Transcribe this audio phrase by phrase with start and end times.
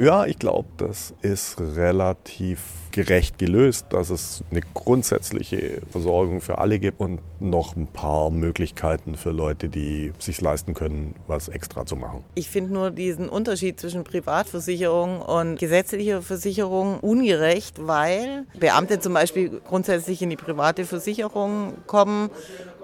[0.00, 2.60] Ja, ich glaube, das ist relativ
[2.92, 9.16] gerecht gelöst, dass es eine grundsätzliche Versorgung für alle gibt und noch ein paar Möglichkeiten
[9.16, 12.24] für Leute, die sich leisten können, was extra zu machen.
[12.34, 19.60] Ich finde nur diesen Unterschied zwischen Privatversicherung und gesetzlicher Versicherung ungerecht, weil Beamte zum Beispiel
[19.66, 22.30] grundsätzlich in die private Versicherung kommen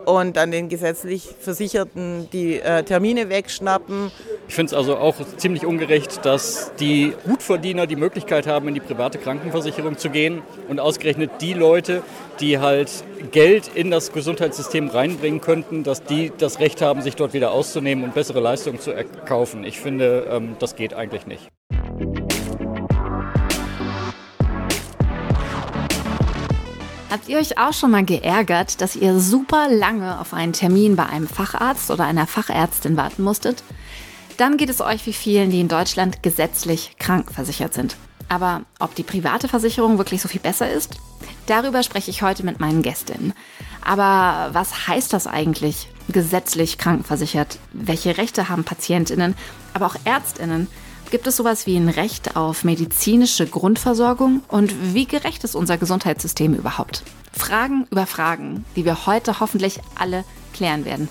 [0.04, 4.10] und dann den gesetzlich Versicherten die äh, Termine wegschnappen.
[4.48, 8.80] Ich finde es also auch ziemlich ungerecht, dass die Gutverdiener die Möglichkeit haben, in die
[8.80, 12.02] private Krankenversicherung zu gehen und ausgerechnet die Leute,
[12.40, 12.90] die halt
[13.32, 18.04] Geld in das Gesundheitssystem reinbringen könnten, dass die das Recht haben, sich dort wieder auszunehmen
[18.04, 19.64] und bessere Leistungen zu erkaufen.
[19.64, 21.48] Ich finde, ähm, das geht eigentlich nicht.
[27.10, 31.06] Habt ihr euch auch schon mal geärgert, dass ihr super lange auf einen Termin bei
[31.06, 33.62] einem Facharzt oder einer Fachärztin warten musstet?
[34.36, 37.96] Dann geht es euch wie vielen, die in Deutschland gesetzlich krankenversichert sind.
[38.28, 40.98] Aber ob die private Versicherung wirklich so viel besser ist?
[41.46, 43.32] Darüber spreche ich heute mit meinen Gästinnen.
[43.84, 47.58] Aber was heißt das eigentlich, gesetzlich krankenversichert?
[47.72, 49.36] Welche Rechte haben Patientinnen,
[49.72, 50.68] aber auch Ärztinnen?
[51.10, 54.42] Gibt es sowas wie ein Recht auf medizinische Grundversorgung?
[54.48, 57.02] Und wie gerecht ist unser Gesundheitssystem überhaupt?
[57.32, 61.08] Fragen über Fragen, die wir heute hoffentlich alle klären werden.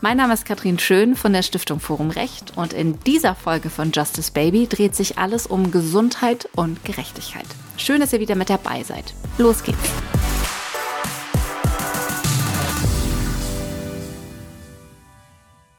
[0.00, 3.92] Mein Name ist Katrin Schön von der Stiftung Forum Recht und in dieser Folge von
[3.92, 7.46] Justice Baby dreht sich alles um Gesundheit und Gerechtigkeit.
[7.76, 9.14] Schön, dass ihr wieder mit dabei seid.
[9.38, 9.78] Los geht's.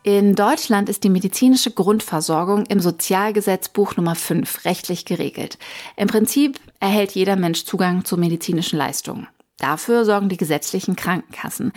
[0.06, 5.58] In Deutschland ist die medizinische Grundversorgung im Sozialgesetzbuch Nummer 5 rechtlich geregelt.
[5.96, 9.30] Im Prinzip erhält jeder Mensch Zugang zu medizinischen Leistungen.
[9.60, 11.72] Dafür sorgen die gesetzlichen Krankenkassen.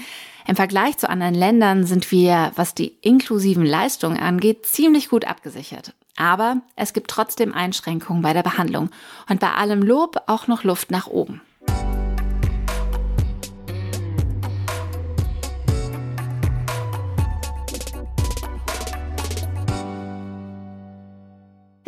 [0.48, 5.94] Im Vergleich zu anderen Ländern sind wir, was die inklusiven Leistungen angeht, ziemlich gut abgesichert.
[6.16, 8.90] Aber es gibt trotzdem Einschränkungen bei der Behandlung
[9.30, 11.42] und bei allem Lob auch noch Luft nach oben.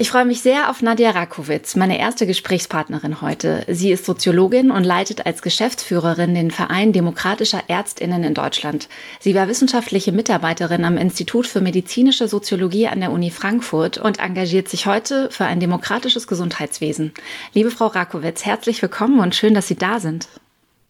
[0.01, 3.65] Ich freue mich sehr auf Nadja Rakowitz, meine erste Gesprächspartnerin heute.
[3.67, 8.89] Sie ist Soziologin und leitet als Geschäftsführerin den Verein Demokratischer Ärztinnen in Deutschland.
[9.19, 14.69] Sie war wissenschaftliche Mitarbeiterin am Institut für medizinische Soziologie an der Uni Frankfurt und engagiert
[14.69, 17.13] sich heute für ein demokratisches Gesundheitswesen.
[17.53, 20.29] Liebe Frau Rakowitz, herzlich willkommen und schön, dass Sie da sind.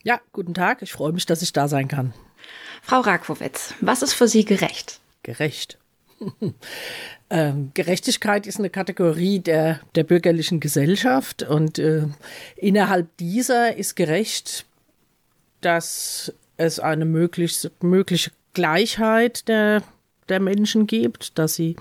[0.03, 0.83] Ja, guten Tag.
[0.83, 2.13] Ich freue mich, dass ich da sein kann.
[2.83, 5.01] Frau Rakowitz, was ist für Sie gerecht?
[5.23, 5.79] Gerecht.
[7.31, 12.05] Ähm, Gerechtigkeit ist eine Kategorie der, der bürgerlichen Gesellschaft und äh,
[12.57, 14.65] innerhalb dieser ist gerecht,
[15.61, 19.83] dass es eine möglichst, mögliche Gleichheit der,
[20.29, 21.77] der Menschen gibt, dass sie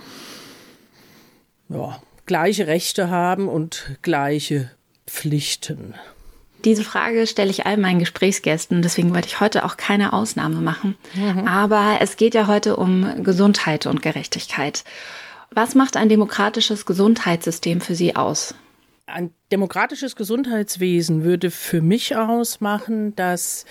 [1.70, 4.70] ja, gleiche Rechte haben und gleiche
[5.06, 5.96] Pflichten.
[6.66, 10.98] Diese Frage stelle ich all meinen Gesprächsgästen, deswegen wollte ich heute auch keine Ausnahme machen.
[11.14, 11.48] Mhm.
[11.48, 14.84] Aber es geht ja heute um Gesundheit und Gerechtigkeit.
[15.52, 18.54] Was macht ein demokratisches Gesundheitssystem für Sie aus?
[19.06, 23.66] Ein demokratisches Gesundheitswesen würde für mich ausmachen, dass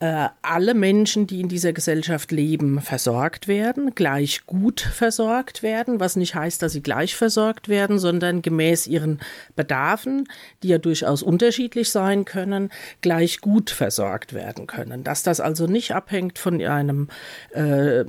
[0.00, 6.14] äh, alle Menschen, die in dieser Gesellschaft leben, versorgt werden, gleich gut versorgt werden, was
[6.14, 9.18] nicht heißt, dass sie gleich versorgt werden, sondern gemäß ihren
[9.56, 10.28] Bedarfen,
[10.62, 12.70] die ja durchaus unterschiedlich sein können,
[13.00, 15.02] gleich gut versorgt werden können.
[15.02, 17.08] Dass das also nicht abhängt von einem
[17.50, 18.04] äh,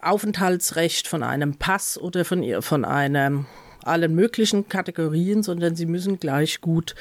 [0.00, 3.44] Aufenthaltsrecht, von einem Pass oder von, von einem
[3.84, 6.94] allen möglichen Kategorien, sondern sie müssen gleich gut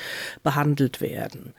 [0.43, 1.53] behandelt werden.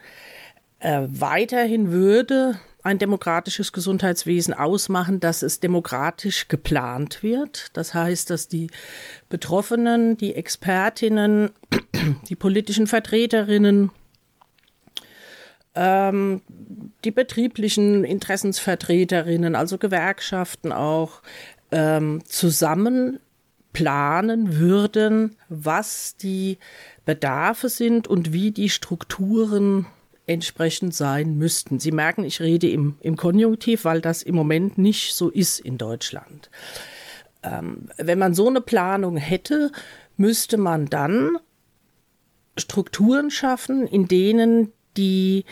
[0.79, 7.67] Äh, weiterhin würde ein demokratisches Gesundheitswesen ausmachen, dass es demokratisch geplant wird.
[7.73, 8.69] Das heißt, dass die
[9.27, 11.51] Betroffenen, die Expertinnen,
[12.29, 13.91] die politischen Vertreterinnen,
[15.75, 16.41] ähm,
[17.03, 21.21] die betrieblichen Interessensvertreterinnen, also Gewerkschaften auch,
[21.71, 23.19] ähm, zusammen
[23.73, 26.57] planen würden, was die
[27.05, 29.85] Bedarfe sind und wie die Strukturen
[30.29, 31.79] entsprechend sein müssten.
[31.79, 35.77] Sie merken, ich rede im, im Konjunktiv, weil das im Moment nicht so ist in
[35.77, 36.51] Deutschland.
[37.41, 39.71] Ähm, wenn man so eine Planung hätte,
[40.17, 41.37] müsste man dann
[42.57, 45.45] Strukturen schaffen, in denen die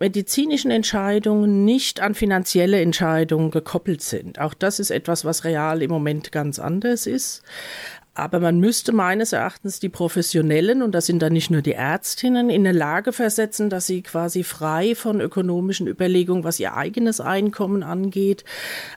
[0.00, 4.40] medizinischen Entscheidungen nicht an finanzielle Entscheidungen gekoppelt sind.
[4.40, 7.42] Auch das ist etwas, was real im Moment ganz anders ist.
[8.14, 12.48] Aber man müsste meines Erachtens die Professionellen, und das sind dann nicht nur die Ärztinnen,
[12.48, 17.82] in eine Lage versetzen, dass sie quasi frei von ökonomischen Überlegungen, was ihr eigenes Einkommen
[17.82, 18.44] angeht,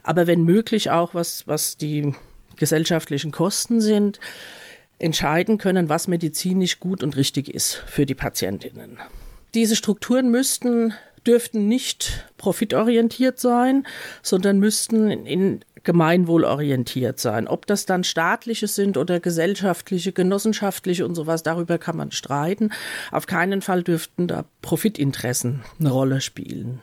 [0.04, 2.14] aber wenn möglich auch was, was die
[2.58, 4.20] gesellschaftlichen Kosten sind,
[5.00, 8.98] entscheiden können, was medizinisch gut und richtig ist für die Patientinnen.
[9.54, 10.94] Diese Strukturen müssten
[11.26, 13.86] dürften nicht profitorientiert sein,
[14.24, 17.48] sondern müssten in gemeinwohlorientiert sein.
[17.48, 22.72] Ob das dann staatliche sind oder gesellschaftliche, genossenschaftliche und sowas, darüber kann man streiten.
[23.10, 26.82] Auf keinen Fall dürften da Profitinteressen eine Rolle spielen.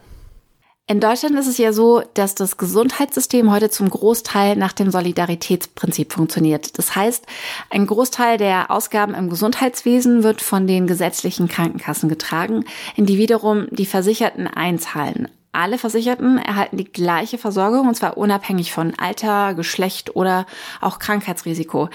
[0.87, 6.13] In Deutschland ist es ja so, dass das Gesundheitssystem heute zum Großteil nach dem Solidaritätsprinzip
[6.13, 6.79] funktioniert.
[6.79, 7.27] Das heißt,
[7.69, 12.65] ein Großteil der Ausgaben im Gesundheitswesen wird von den gesetzlichen Krankenkassen getragen,
[12.97, 15.29] in die wiederum die Versicherten einzahlen.
[15.55, 20.47] Alle Versicherten erhalten die gleiche Versorgung und zwar unabhängig von Alter, Geschlecht oder
[20.81, 21.91] auch Krankheitsrisiko.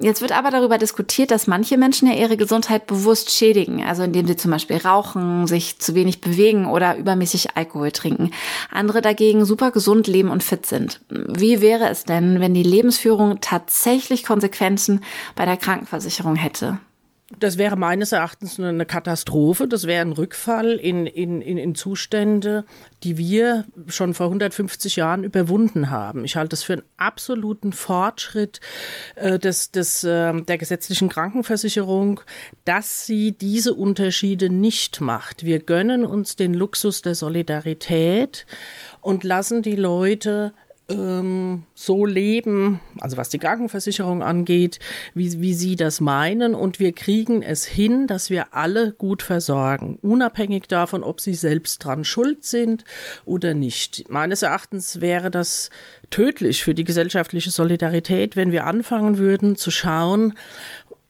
[0.00, 4.26] Jetzt wird aber darüber diskutiert, dass manche Menschen ja ihre Gesundheit bewusst schädigen, also indem
[4.26, 8.32] sie zum Beispiel rauchen, sich zu wenig bewegen oder übermäßig Alkohol trinken.
[8.72, 11.00] Andere dagegen super gesund leben und fit sind.
[11.08, 15.04] Wie wäre es denn, wenn die Lebensführung tatsächlich Konsequenzen
[15.36, 16.80] bei der Krankenversicherung hätte?
[17.40, 19.66] Das wäre meines Erachtens eine Katastrophe.
[19.66, 22.64] Das wäre ein Rückfall in, in, in, Zustände,
[23.02, 26.24] die wir schon vor 150 Jahren überwunden haben.
[26.24, 28.60] Ich halte es für einen absoluten Fortschritt
[29.16, 32.20] äh, des, des, äh, der gesetzlichen Krankenversicherung,
[32.64, 35.44] dass sie diese Unterschiede nicht macht.
[35.44, 38.46] Wir gönnen uns den Luxus der Solidarität
[39.00, 40.52] und lassen die Leute
[40.88, 44.78] ähm, so leben, also was die Krankenversicherung angeht,
[45.14, 46.54] wie, wie sie das meinen.
[46.54, 51.84] Und wir kriegen es hin, dass wir alle gut versorgen, unabhängig davon, ob sie selbst
[51.84, 52.84] dran schuld sind
[53.24, 54.08] oder nicht.
[54.08, 55.70] Meines Erachtens wäre das
[56.10, 60.34] tödlich für die gesellschaftliche Solidarität, wenn wir anfangen würden zu schauen,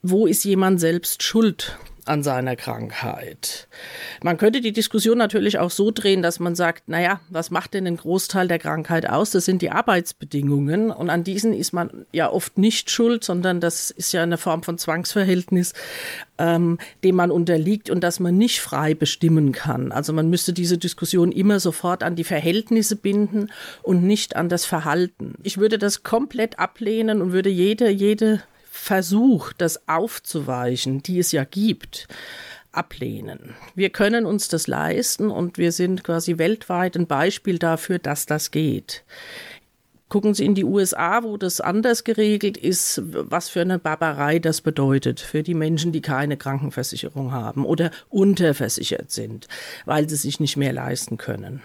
[0.03, 1.79] wo ist jemand selbst schuld
[2.09, 3.69] an seiner Krankheit.
[4.23, 7.85] Man könnte die Diskussion natürlich auch so drehen, dass man sagt, naja, was macht denn
[7.85, 9.31] den Großteil der Krankheit aus?
[9.31, 13.91] Das sind die Arbeitsbedingungen und an diesen ist man ja oft nicht schuld, sondern das
[13.91, 15.75] ist ja eine Form von Zwangsverhältnis,
[16.39, 19.93] ähm, dem man unterliegt und das man nicht frei bestimmen kann.
[19.93, 23.51] Also man müsste diese Diskussion immer sofort an die Verhältnisse binden
[23.83, 25.35] und nicht an das Verhalten.
[25.43, 28.43] Ich würde das komplett ablehnen und würde jede, jede
[28.87, 32.07] Versuch, das aufzuweichen, die es ja gibt,
[32.71, 33.57] ablehnen.
[33.75, 38.53] Wir können uns das leisten und wir sind quasi weltweit ein Beispiel dafür, dass das
[38.53, 39.03] geht.
[40.09, 44.61] Gucken Sie in die USA, wo das anders geregelt ist, was für eine Barbarei das
[44.61, 49.49] bedeutet für die Menschen, die keine Krankenversicherung haben oder unterversichert sind,
[49.85, 51.61] weil sie sich nicht mehr leisten können.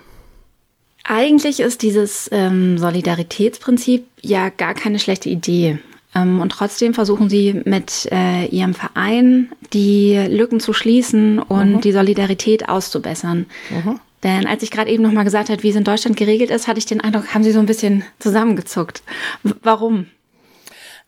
[1.03, 5.77] Eigentlich ist dieses ähm, Solidaritätsprinzip ja gar keine schlechte Idee.
[6.13, 11.81] Ähm, und trotzdem versuchen sie mit äh, ihrem Verein die Lücken zu schließen und mhm.
[11.81, 13.45] die Solidarität auszubessern.
[13.69, 13.99] Mhm.
[14.23, 16.77] Denn als ich gerade eben nochmal gesagt habe, wie es in Deutschland geregelt ist, hatte
[16.77, 19.03] ich den Eindruck, haben sie so ein bisschen zusammengezuckt.
[19.43, 20.07] W warum?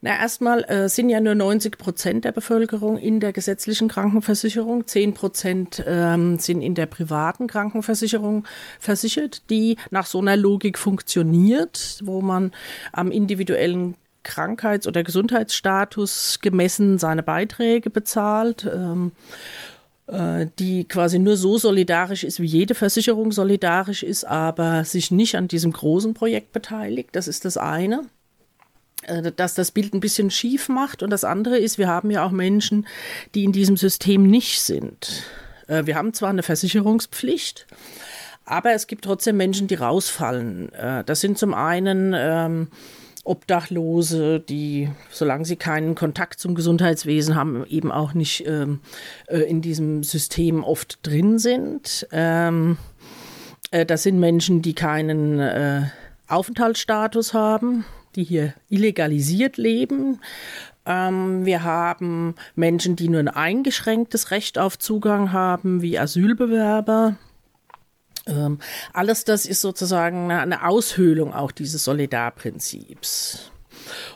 [0.06, 4.86] Na, erstmal äh, sind ja nur 90 Prozent der Bevölkerung in der gesetzlichen Krankenversicherung.
[4.86, 8.46] 10 Prozent ähm, sind in der privaten Krankenversicherung
[8.80, 12.52] versichert, die nach so einer Logik funktioniert, wo man
[12.92, 18.66] am individuellen Krankheits- oder Gesundheitsstatus gemessen seine Beiträge bezahlt.
[18.66, 19.12] Ähm,
[20.08, 25.38] äh, die quasi nur so solidarisch ist, wie jede Versicherung solidarisch ist, aber sich nicht
[25.38, 27.10] an diesem großen Projekt beteiligt.
[27.14, 28.02] Das ist das eine
[29.04, 31.04] äh, dass das Bild ein bisschen schief macht.
[31.04, 32.86] Und das andere ist, wir haben ja auch Menschen,
[33.34, 35.24] die in diesem System nicht sind.
[35.68, 37.66] Äh, wir haben zwar eine Versicherungspflicht,
[38.44, 40.70] aber es gibt trotzdem Menschen, die rausfallen.
[41.06, 42.68] Das sind zum einen ähm,
[43.24, 48.82] Obdachlose, die, solange sie keinen Kontakt zum Gesundheitswesen haben, eben auch nicht ähm,
[49.28, 52.08] äh, in diesem System oft drin sind.
[52.12, 52.78] Ähm,
[53.72, 55.84] äh, das sind Menschen, die keinen äh,
[56.28, 60.20] Aufenthaltsstatus haben, die hier illegalisiert leben.
[60.86, 67.16] Ähm, wir haben Menschen, die nur ein eingeschränktes Recht auf Zugang haben, wie Asylbewerber.
[68.28, 68.60] Ähm,
[68.94, 73.52] alles das ist sozusagen eine Aushöhlung auch dieses Solidarprinzips.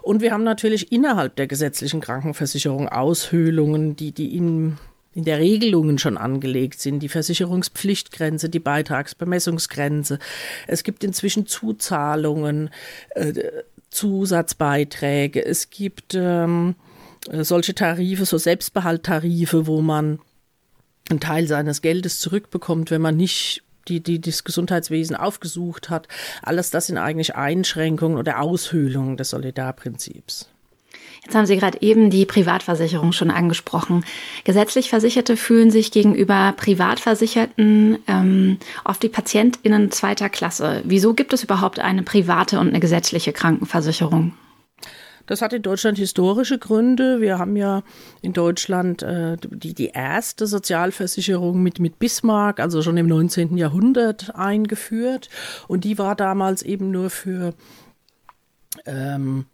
[0.02, 4.78] Und wir haben natürlich innerhalb der gesetzlichen Krankenversicherung Aushöhlungen, die, die in,
[5.14, 7.00] in der Regelungen schon angelegt sind.
[7.00, 10.20] Die Versicherungspflichtgrenze, die Beitragsbemessungsgrenze.
[10.68, 12.70] Es gibt inzwischen Zuzahlungen,
[13.16, 13.34] äh,
[13.90, 15.44] Zusatzbeiträge.
[15.44, 16.76] Es gibt ähm,
[17.30, 20.20] solche Tarife, so Selbstbehalttarife, wo man
[21.10, 26.08] einen Teil seines Geldes zurückbekommt, wenn man nicht die, die das Gesundheitswesen aufgesucht hat.
[26.42, 30.50] Alles das sind eigentlich Einschränkungen oder Aushöhlungen des Solidarprinzips.
[31.24, 34.06] Jetzt haben Sie gerade eben die Privatversicherung schon angesprochen.
[34.46, 40.82] Gesetzlich Versicherte fühlen sich gegenüber Privatversicherten ähm, oft die PatientInnen zweiter Klasse.
[40.86, 44.34] Wieso gibt es überhaupt eine private und eine gesetzliche Krankenversicherung?
[45.28, 47.22] Das hat in Deutschland historische Gründe.
[47.22, 47.84] Wir haben ja
[48.22, 53.58] in Deutschland äh, die, die erste Sozialversicherung mit, mit Bismarck, also schon im 19.
[53.58, 55.30] Jahrhundert eingeführt.
[55.68, 57.54] Und die war damals eben nur für
[58.86, 59.46] ähm,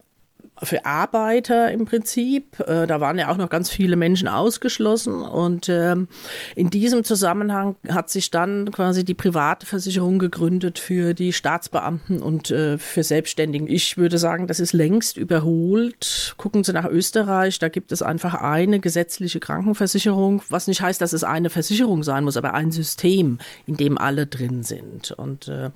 [0.61, 2.59] für Arbeiter im Prinzip.
[2.59, 5.21] Äh, da waren ja auch noch ganz viele Menschen ausgeschlossen.
[5.21, 6.07] Und ähm,
[6.55, 12.51] in diesem Zusammenhang hat sich dann quasi die private Versicherung gegründet für die Staatsbeamten und
[12.51, 13.67] äh, für Selbstständigen.
[13.67, 16.35] Ich würde sagen, das ist längst überholt.
[16.37, 21.13] Gucken Sie nach Österreich, da gibt es einfach eine gesetzliche Krankenversicherung, was nicht heißt, dass
[21.13, 25.11] es eine Versicherung sein muss, aber ein System, in dem alle drin sind.
[25.11, 25.71] Und äh,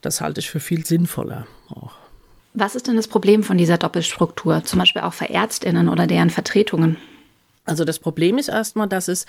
[0.00, 2.01] das halte ich für viel sinnvoller auch.
[2.54, 6.30] Was ist denn das Problem von dieser Doppelstruktur, zum Beispiel auch für Ärztinnen oder deren
[6.30, 6.98] Vertretungen?
[7.64, 9.24] Also das Problem ist erstmal, dass es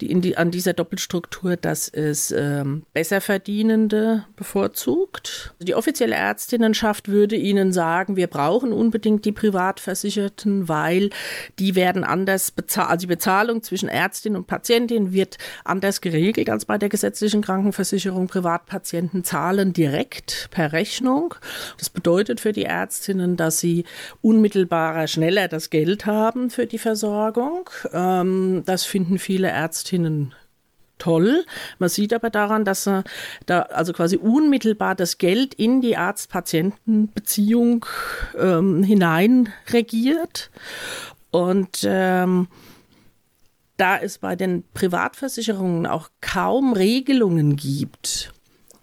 [0.00, 5.52] die, die, an dieser Doppelstruktur, dass es ähm, Besserverdienende bevorzugt.
[5.58, 11.10] Die offizielle Ärztinnenschaft würde Ihnen sagen, wir brauchen unbedingt die Privatversicherten, weil
[11.58, 12.90] die werden anders bezahlt.
[12.90, 18.28] Also die Bezahlung zwischen Ärztin und Patientin wird anders geregelt als bei der gesetzlichen Krankenversicherung.
[18.28, 21.34] Privatpatienten zahlen direkt per Rechnung.
[21.78, 23.84] Das bedeutet für die Ärztinnen, dass sie
[24.20, 27.68] unmittelbarer, schneller das Geld haben für die Versorgung.
[27.92, 30.34] Ähm, das finden viele Ärztinnen
[30.98, 31.44] toll.
[31.78, 33.02] Man sieht aber daran, dass er
[33.46, 37.86] da also quasi unmittelbar das Geld in die Arzt-Patienten-Beziehung
[38.38, 39.52] ähm, hinein.
[41.32, 42.46] Und ähm,
[43.76, 48.32] da es bei den Privatversicherungen auch kaum Regelungen gibt,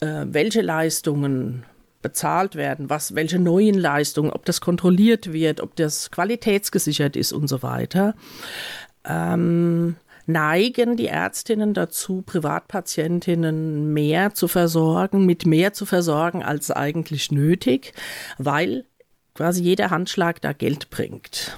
[0.01, 1.63] äh, welche Leistungen
[2.01, 7.47] bezahlt werden, was, welche neuen Leistungen, ob das kontrolliert wird, ob das qualitätsgesichert ist und
[7.47, 8.15] so weiter,
[9.05, 17.31] ähm, neigen die Ärztinnen dazu, Privatpatientinnen mehr zu versorgen, mit mehr zu versorgen als eigentlich
[17.31, 17.93] nötig,
[18.37, 18.85] weil
[19.33, 21.57] quasi jeder Handschlag da Geld bringt.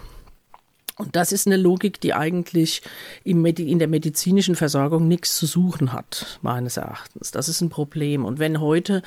[0.97, 2.83] Und das ist eine Logik, die eigentlich
[3.23, 7.31] in der medizinischen Versorgung nichts zu suchen hat, meines Erachtens.
[7.31, 8.23] Das ist ein Problem.
[8.23, 9.01] Und wenn heute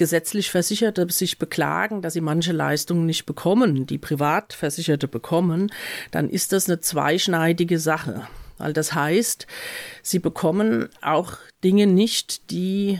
[0.00, 5.70] gesetzlich Versicherte sich beklagen, dass sie manche Leistungen nicht bekommen, die Privatversicherte bekommen,
[6.10, 8.26] dann ist das eine zweischneidige Sache.
[8.56, 9.46] Weil das heißt,
[10.02, 12.98] sie bekommen auch Dinge nicht, die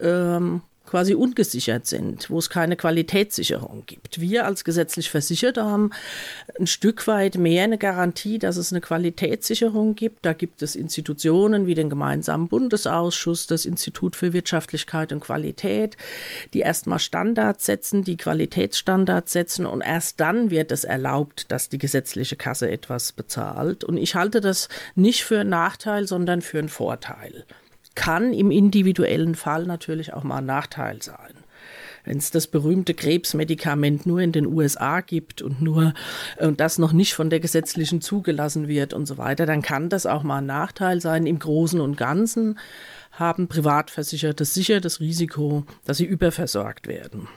[0.00, 0.62] ähm,
[0.94, 4.20] quasi ungesichert sind, wo es keine Qualitätssicherung gibt.
[4.20, 5.90] Wir als gesetzlich Versicherte haben
[6.56, 10.24] ein Stück weit mehr eine Garantie, dass es eine Qualitätssicherung gibt.
[10.24, 15.96] Da gibt es Institutionen wie den gemeinsamen Bundesausschuss, das Institut für Wirtschaftlichkeit und Qualität,
[16.52, 21.78] die erstmal Standards setzen, die Qualitätsstandards setzen und erst dann wird es erlaubt, dass die
[21.78, 23.82] gesetzliche Kasse etwas bezahlt.
[23.82, 27.44] Und ich halte das nicht für einen Nachteil, sondern für einen Vorteil
[27.94, 31.34] kann im individuellen Fall natürlich auch mal ein Nachteil sein.
[32.04, 35.94] Wenn es das berühmte Krebsmedikament nur in den USA gibt und nur
[36.38, 40.04] und das noch nicht von der gesetzlichen zugelassen wird und so weiter, dann kann das
[40.04, 41.24] auch mal ein Nachteil sein.
[41.26, 42.58] Im Großen und Ganzen
[43.12, 47.28] haben Privatversicherte sicher das Risiko, dass sie überversorgt werden.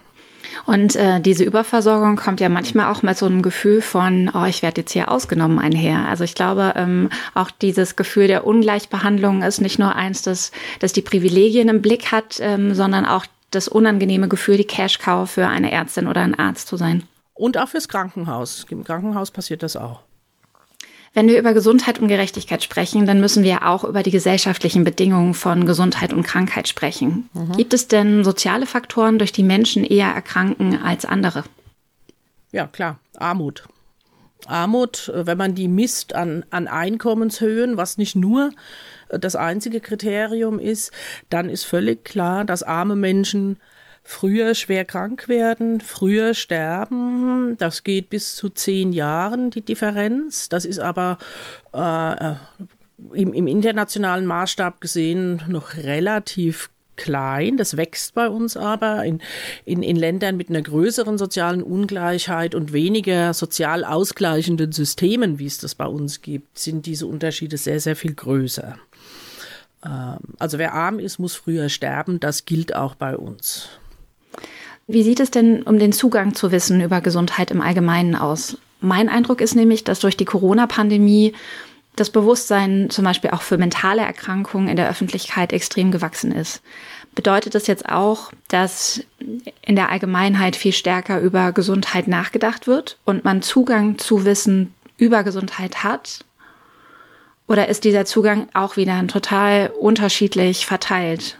[0.65, 4.61] Und äh, diese Überversorgung kommt ja manchmal auch mit so einem Gefühl von, oh, ich
[4.61, 6.07] werde jetzt hier ausgenommen einher.
[6.07, 10.93] Also ich glaube, ähm, auch dieses Gefühl der Ungleichbehandlung ist nicht nur eins, das, das
[10.93, 15.71] die Privilegien im Blick hat, ähm, sondern auch das unangenehme Gefühl, die Cash-Cow für eine
[15.71, 17.03] Ärztin oder einen Arzt zu sein.
[17.33, 18.65] Und auch fürs Krankenhaus.
[18.69, 20.01] Im Krankenhaus passiert das auch.
[21.13, 25.33] Wenn wir über Gesundheit und Gerechtigkeit sprechen, dann müssen wir auch über die gesellschaftlichen Bedingungen
[25.33, 27.29] von Gesundheit und Krankheit sprechen.
[27.33, 27.53] Mhm.
[27.53, 31.43] Gibt es denn soziale Faktoren, durch die Menschen eher erkranken als andere?
[32.51, 32.99] Ja, klar.
[33.17, 33.67] Armut.
[34.45, 38.51] Armut, äh, wenn man die misst an, an Einkommenshöhen, was nicht nur
[39.09, 40.91] äh, das einzige Kriterium ist,
[41.29, 43.57] dann ist völlig klar, dass arme Menschen
[44.07, 47.57] früher schwer krank werden, früher sterben.
[47.57, 50.47] Das geht bis zu zehn Jahren, die Differenz.
[50.47, 51.17] Das ist aber
[51.73, 52.35] äh,
[53.13, 57.57] im, im internationalen Maßstab gesehen noch relativ klein.
[57.57, 59.19] Das wächst bei uns aber in,
[59.65, 65.57] in, in Ländern mit einer größeren sozialen Ungleichheit und weniger sozial ausgleichenden Systemen, wie es
[65.57, 68.77] das bei uns gibt, sind diese Unterschiede sehr, sehr viel größer.
[69.85, 72.21] Ähm, also wer arm ist, muss früher sterben.
[72.21, 73.67] Das gilt auch bei uns.
[74.89, 78.57] Wie sieht es denn um den Zugang zu Wissen über Gesundheit im Allgemeinen aus?
[78.79, 81.33] Mein Eindruck ist nämlich, dass durch die Corona-Pandemie
[81.97, 86.61] das Bewusstsein zum Beispiel auch für mentale Erkrankungen in der Öffentlichkeit extrem gewachsen ist.
[87.15, 89.03] Bedeutet das jetzt auch, dass
[89.61, 95.23] in der Allgemeinheit viel stärker über Gesundheit nachgedacht wird und man Zugang zu Wissen über
[95.23, 96.23] Gesundheit hat?
[97.47, 101.37] Oder ist dieser Zugang auch wieder total unterschiedlich verteilt?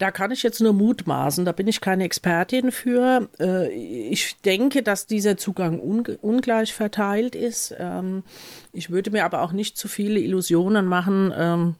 [0.00, 3.28] Da kann ich jetzt nur mutmaßen, da bin ich keine Expertin für.
[3.38, 7.74] Äh, ich denke, dass dieser Zugang ungleich verteilt ist.
[7.78, 8.22] Ähm,
[8.72, 11.74] ich würde mir aber auch nicht zu viele Illusionen machen ähm,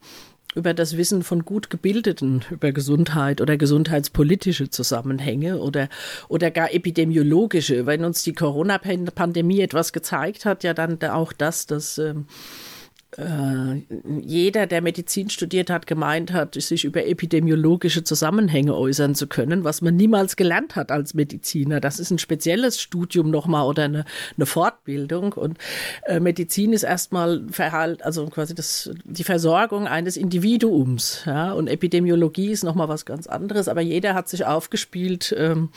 [0.53, 5.89] über das Wissen von gut Gebildeten über Gesundheit oder gesundheitspolitische Zusammenhänge oder,
[6.27, 7.87] oder gar epidemiologische.
[7.87, 12.70] Wenn uns die Corona-Pandemie etwas gezeigt hat, ja dann auch das, dass ähm, äh,
[13.17, 19.81] jeder, der Medizin studiert hat, gemeint hat, sich über epidemiologische Zusammenhänge äußern zu können, was
[19.81, 21.81] man niemals gelernt hat als Mediziner.
[21.81, 24.05] Das ist ein spezielles Studium nochmal oder eine,
[24.37, 25.33] eine Fortbildung.
[25.33, 25.57] Und
[26.05, 31.23] äh, Medizin ist erstmal Verhalt, also quasi das, die Versorgung eines Individuums.
[31.25, 31.51] Ja?
[31.51, 33.67] Und Epidemiologie ist nochmal was ganz anderes.
[33.67, 35.35] Aber jeder hat sich aufgespielt.
[35.37, 35.69] Ähm,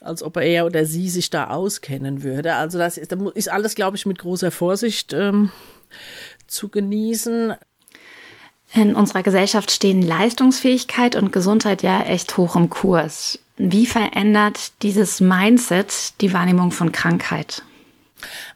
[0.00, 2.54] als ob er oder sie sich da auskennen würde.
[2.54, 5.52] Also das ist, ist alles, glaube ich, mit großer Vorsicht ähm,
[6.52, 7.54] zu genießen.
[8.74, 13.38] In unserer Gesellschaft stehen Leistungsfähigkeit und Gesundheit ja echt hoch im Kurs.
[13.58, 17.62] Wie verändert dieses Mindset die Wahrnehmung von Krankheit?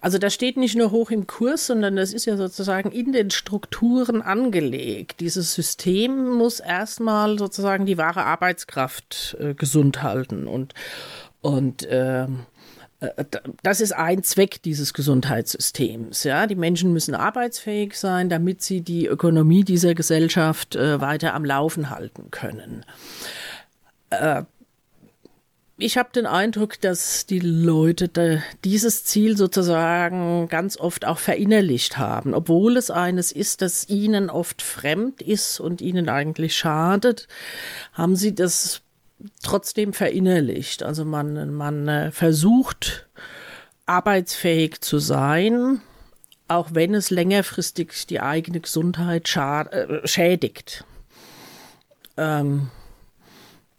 [0.01, 3.31] Also das steht nicht nur hoch im Kurs, sondern das ist ja sozusagen in den
[3.31, 5.21] Strukturen angelegt.
[5.21, 10.73] Dieses System muss erstmal sozusagen die wahre Arbeitskraft äh, gesund halten und
[11.41, 12.29] und äh, äh,
[13.63, 16.25] das ist ein Zweck dieses Gesundheitssystems.
[16.25, 21.45] Ja, die Menschen müssen arbeitsfähig sein, damit sie die Ökonomie dieser Gesellschaft äh, weiter am
[21.45, 22.87] Laufen halten können.
[24.11, 24.45] Äh,
[25.79, 31.99] ich habe den Eindruck, dass die Leute da dieses Ziel sozusagen ganz oft auch verinnerlicht
[31.99, 37.29] haben, obwohl es eines ist, das ihnen oft fremd ist und ihnen eigentlich schadet,
[37.93, 38.81] haben sie das
[39.43, 40.83] trotzdem verinnerlicht.
[40.83, 43.07] Also man, man äh, versucht
[43.87, 45.81] arbeitsfähig zu sein,
[46.49, 50.85] auch wenn es längerfristig die eigene Gesundheit äh, schädigt.
[52.17, 52.71] Ähm,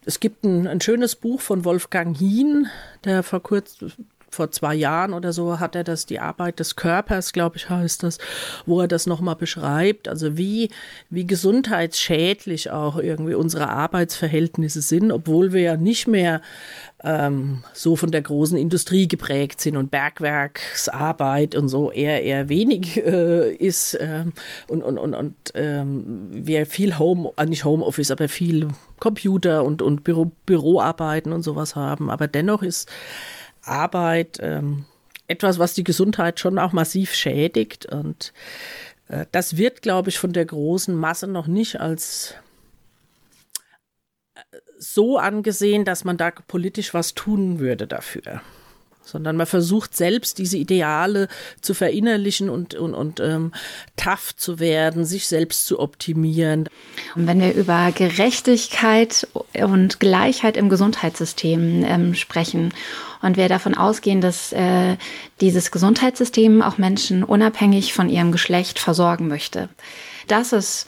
[0.06, 2.67] es gibt ein, ein, schönes Buch von Wolfgang Hien,
[3.03, 3.91] der vor kurzem
[4.38, 8.03] vor zwei Jahren oder so hat er das, die Arbeit des Körpers, glaube ich, heißt
[8.03, 8.20] das,
[8.65, 10.08] wo er das nochmal beschreibt.
[10.08, 10.70] Also wie,
[11.10, 16.42] wie gesundheitsschädlich auch irgendwie unsere Arbeitsverhältnisse sind, obwohl wir ja nicht mehr
[17.03, 22.98] ähm, so von der großen Industrie geprägt sind und Bergwerksarbeit und so eher, eher wenig
[22.98, 24.33] äh, ist ähm,
[24.68, 28.68] und, und, und, und ähm, wir viel Home, äh, nicht Homeoffice, aber viel
[29.00, 32.09] Computer und, und Büro, Büroarbeiten und sowas haben.
[32.09, 32.90] Aber dennoch ist
[33.68, 34.86] Arbeit ähm,
[35.27, 37.86] etwas, was die Gesundheit schon auch massiv schädigt.
[37.86, 38.34] Und
[39.08, 42.36] äh, das wird, glaube ich, von der großen Masse noch nicht als
[44.36, 44.40] äh,
[44.77, 48.42] so angesehen, dass man da politisch was tun würde dafür
[49.07, 51.27] sondern man versucht selbst diese Ideale
[51.61, 53.53] zu verinnerlichen und, und, und ähm,
[53.96, 56.70] tough zu werden, sich selbst zu optimieren.
[57.15, 62.74] Und wenn wir über Gerechtigkeit und Gleichheit im Gesundheitssystem ähm, sprechen
[63.22, 64.98] und wir davon ausgehen, dass äh,
[65.41, 69.70] dieses Gesundheitssystem auch Menschen unabhängig von ihrem Geschlecht versorgen möchte,
[70.27, 70.85] dass es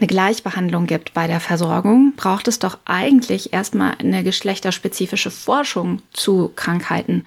[0.00, 6.50] eine Gleichbehandlung gibt bei der Versorgung, braucht es doch eigentlich erstmal eine geschlechterspezifische Forschung zu
[6.56, 7.26] Krankheiten.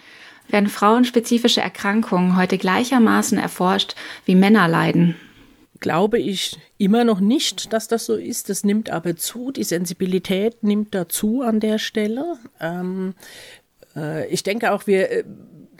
[0.49, 5.15] Werden frauenspezifische Erkrankungen heute gleichermaßen erforscht wie Männer leiden?
[5.79, 8.49] Glaube ich immer noch nicht, dass das so ist.
[8.49, 9.51] Das nimmt aber zu.
[9.51, 12.37] Die Sensibilität nimmt dazu an der Stelle.
[12.59, 13.15] Ähm,
[13.95, 15.23] äh, ich denke auch, wir äh,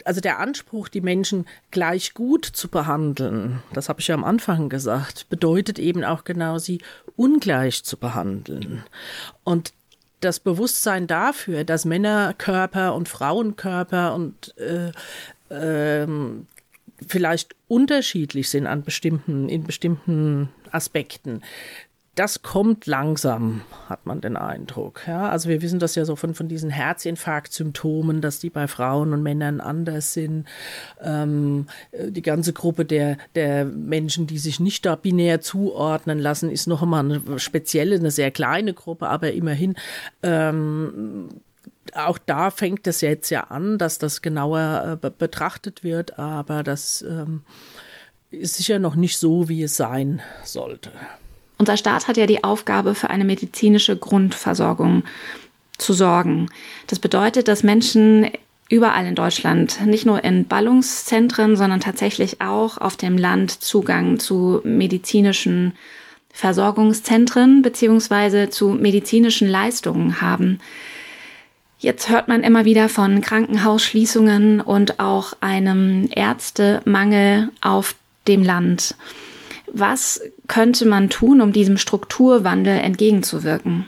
[0.04, 4.68] also der Anspruch, die Menschen gleich gut zu behandeln, das habe ich ja am Anfang
[4.68, 6.80] gesagt, bedeutet eben auch genau, sie
[7.16, 8.84] ungleich zu behandeln.
[9.42, 9.72] Und
[10.24, 14.92] das Bewusstsein dafür, dass Männerkörper und Frauenkörper und äh,
[15.50, 16.46] ähm,
[17.06, 21.42] vielleicht unterschiedlich sind an bestimmten, in bestimmten Aspekten,
[22.14, 25.02] das kommt langsam, hat man den Eindruck.
[25.06, 29.12] Ja, also wir wissen das ja so von, von diesen Herzinfarktsymptomen, dass die bei Frauen
[29.12, 30.46] und Männern anders sind.
[31.02, 36.66] Ähm, die ganze Gruppe der, der Menschen, die sich nicht da binär zuordnen lassen, ist
[36.66, 39.74] noch einmal eine spezielle, eine sehr kleine Gruppe, aber immerhin
[40.22, 41.28] ähm,
[41.94, 47.02] auch da fängt es jetzt ja an, dass das genauer äh, betrachtet wird, aber das
[47.02, 47.42] ähm,
[48.30, 50.90] ist sicher noch nicht so, wie es sein sollte.
[51.58, 55.04] Unser Staat hat ja die Aufgabe, für eine medizinische Grundversorgung
[55.78, 56.48] zu sorgen.
[56.86, 58.30] Das bedeutet, dass Menschen
[58.68, 64.60] überall in Deutschland, nicht nur in Ballungszentren, sondern tatsächlich auch auf dem Land Zugang zu
[64.64, 65.74] medizinischen
[66.32, 70.58] Versorgungszentren beziehungsweise zu medizinischen Leistungen haben.
[71.78, 77.94] Jetzt hört man immer wieder von Krankenhausschließungen und auch einem Ärztemangel auf
[78.26, 78.96] dem Land.
[79.76, 83.86] Was könnte man tun, um diesem Strukturwandel entgegenzuwirken?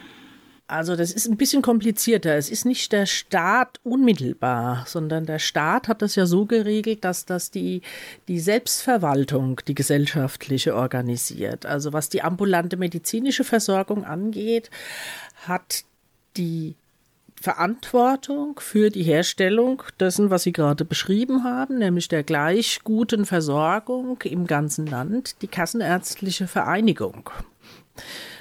[0.68, 2.35] Also das ist ein bisschen komplizierter.
[2.35, 7.25] Es ist nicht der Staat unmittelbar, sondern der Staat hat das ja so geregelt, dass
[7.25, 7.83] das die,
[8.27, 11.66] die Selbstverwaltung, die gesellschaftliche organisiert.
[11.66, 14.70] Also was die ambulante medizinische Versorgung angeht,
[15.46, 15.85] hat
[16.37, 16.75] die
[17.40, 24.20] Verantwortung für die Herstellung dessen, was Sie gerade beschrieben haben, nämlich der gleich guten Versorgung
[24.22, 27.31] im ganzen Land, die Kassenärztliche Vereinigung.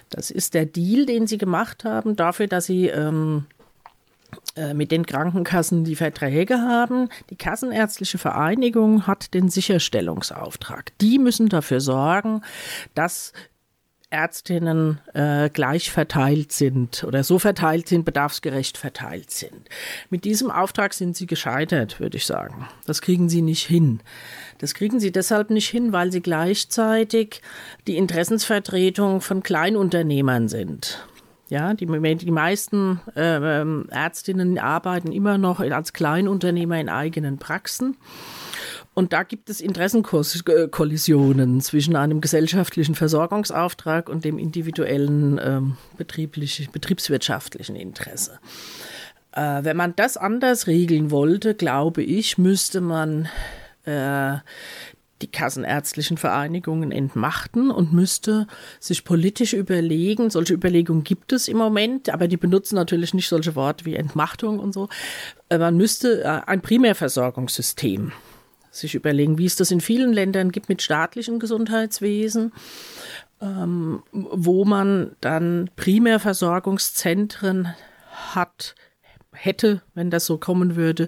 [0.10, 3.46] Das ist der Deal, den sie gemacht haben, dafür, dass sie ähm,
[4.56, 7.10] äh, mit den Krankenkassen die Verträge haben.
[7.30, 10.98] Die Kassenärztliche Vereinigung hat den Sicherstellungsauftrag.
[11.00, 12.42] Die müssen dafür sorgen,
[12.94, 13.34] dass
[14.16, 19.70] Ärztinnen äh, gleich verteilt sind oder so verteilt sind, bedarfsgerecht verteilt sind.
[20.10, 22.68] Mit diesem Auftrag sind sie gescheitert, würde ich sagen.
[22.88, 24.00] Das kriegen sie nicht hin.
[24.60, 27.42] Das kriegen sie deshalb nicht hin, weil sie gleichzeitig
[27.88, 31.06] die Interessensvertretung von Kleinunternehmern sind.
[31.50, 37.98] Ja, die, die meisten äh, Ärztinnen arbeiten immer noch als Kleinunternehmer in eigenen Praxen.
[38.96, 48.40] Und da gibt es Interessenkollisionen zwischen einem gesellschaftlichen Versorgungsauftrag und dem individuellen ähm, betriebswirtschaftlichen Interesse.
[49.34, 53.28] Äh, wenn man das anders regeln wollte, glaube ich, müsste man
[53.84, 54.38] äh,
[55.22, 58.48] die kassenärztlichen Vereinigungen entmachten und müsste
[58.80, 63.56] sich politisch überlegen, solche Überlegungen gibt es im Moment, aber die benutzen natürlich nicht solche
[63.56, 64.88] Worte wie Entmachtung und so.
[65.50, 68.14] Äh, man müsste äh, ein Primärversorgungssystem
[68.76, 72.54] sich überlegen, wie es das in vielen Ländern gibt mit staatlichen Gesundheitswesen,
[73.42, 77.74] ähm, wo man dann Primärversorgungszentren
[78.12, 78.76] hat,
[79.32, 81.08] hätte, wenn das so kommen würde,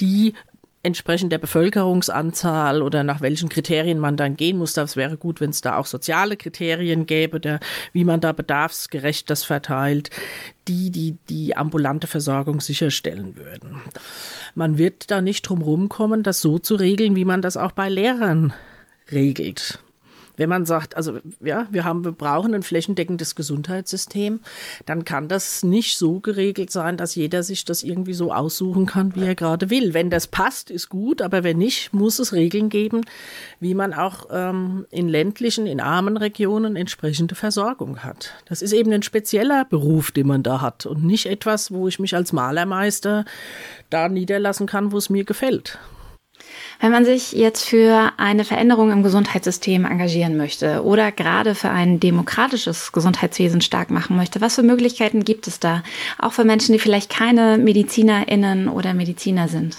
[0.00, 0.34] die
[0.82, 4.72] entsprechend der Bevölkerungsanzahl oder nach welchen Kriterien man dann gehen muss.
[4.72, 7.60] Das wäre gut, wenn es da auch soziale Kriterien gäbe, der,
[7.92, 10.10] wie man da bedarfsgerecht das verteilt,
[10.68, 13.82] die, die die ambulante Versorgung sicherstellen würden.
[14.54, 17.88] Man wird da nicht drum rumkommen, das so zu regeln, wie man das auch bei
[17.88, 18.54] Lehrern
[19.12, 19.80] regelt.
[20.40, 24.40] Wenn man sagt, also ja, wir haben, wir brauchen ein flächendeckendes Gesundheitssystem,
[24.86, 29.14] dann kann das nicht so geregelt sein, dass jeder sich das irgendwie so aussuchen kann,
[29.14, 29.92] wie er gerade will.
[29.92, 33.02] Wenn das passt, ist gut, aber wenn nicht, muss es Regeln geben,
[33.60, 38.32] wie man auch ähm, in ländlichen, in armen Regionen entsprechende Versorgung hat.
[38.46, 41.98] Das ist eben ein spezieller Beruf, den man da hat und nicht etwas, wo ich
[41.98, 43.26] mich als Malermeister
[43.90, 45.78] da niederlassen kann, wo es mir gefällt.
[46.80, 52.00] Wenn man sich jetzt für eine Veränderung im Gesundheitssystem engagieren möchte oder gerade für ein
[52.00, 55.82] demokratisches Gesundheitswesen stark machen möchte, was für Möglichkeiten gibt es da?
[56.18, 59.76] Auch für Menschen, die vielleicht keine MedizinerInnen oder Mediziner sind?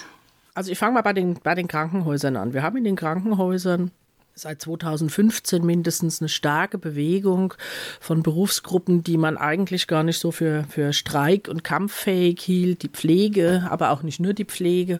[0.53, 2.53] Also ich fange mal bei den, bei den Krankenhäusern an.
[2.53, 3.89] Wir haben in den Krankenhäusern
[4.35, 7.53] seit 2015 mindestens eine starke Bewegung
[7.99, 12.89] von Berufsgruppen, die man eigentlich gar nicht so für, für streik- und kampffähig hielt, die
[12.89, 14.99] Pflege, aber auch nicht nur die Pflege.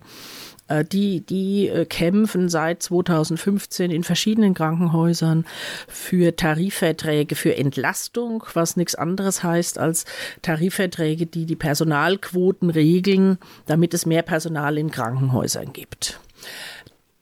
[0.72, 5.46] Äh, die, die äh, kämpfen seit 2015 in verschiedenen Krankenhäusern
[5.88, 10.06] für Tarifverträge, für Entlastung, was nichts anderes heißt als
[10.42, 16.20] Tarifverträge, die die Personalquoten regeln, damit es mehr Personal in Krankenhäusern gibt.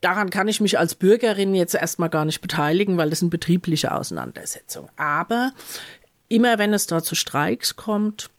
[0.02, 3.94] Daran kann ich mich als Bürgerin jetzt erstmal gar nicht beteiligen, weil das sind betriebliche
[3.94, 4.90] Auseinandersetzungen.
[4.96, 5.52] Aber
[6.30, 8.30] immer wenn es da zu Streiks kommt,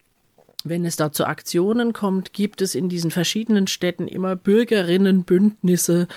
[0.63, 6.07] wenn es da zu Aktionen kommt, gibt es in diesen verschiedenen Städten immer Bürgerinnenbündnisse,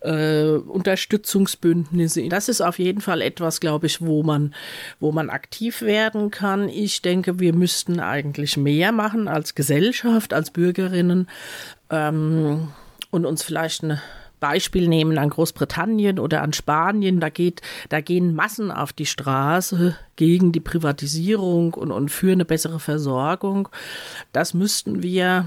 [0.00, 2.28] äh, Unterstützungsbündnisse.
[2.28, 4.54] Das ist auf jeden Fall etwas, glaube ich, wo man,
[5.00, 6.68] wo man aktiv werden kann.
[6.68, 11.28] Ich denke, wir müssten eigentlich mehr machen als Gesellschaft, als Bürgerinnen
[11.90, 12.68] ähm,
[13.10, 14.02] und uns vielleicht eine
[14.44, 19.96] Beispiel nehmen an Großbritannien oder an Spanien, da geht, da gehen Massen auf die Straße
[20.16, 23.70] gegen die Privatisierung und, und für eine bessere Versorgung.
[24.32, 25.46] Das müssten wir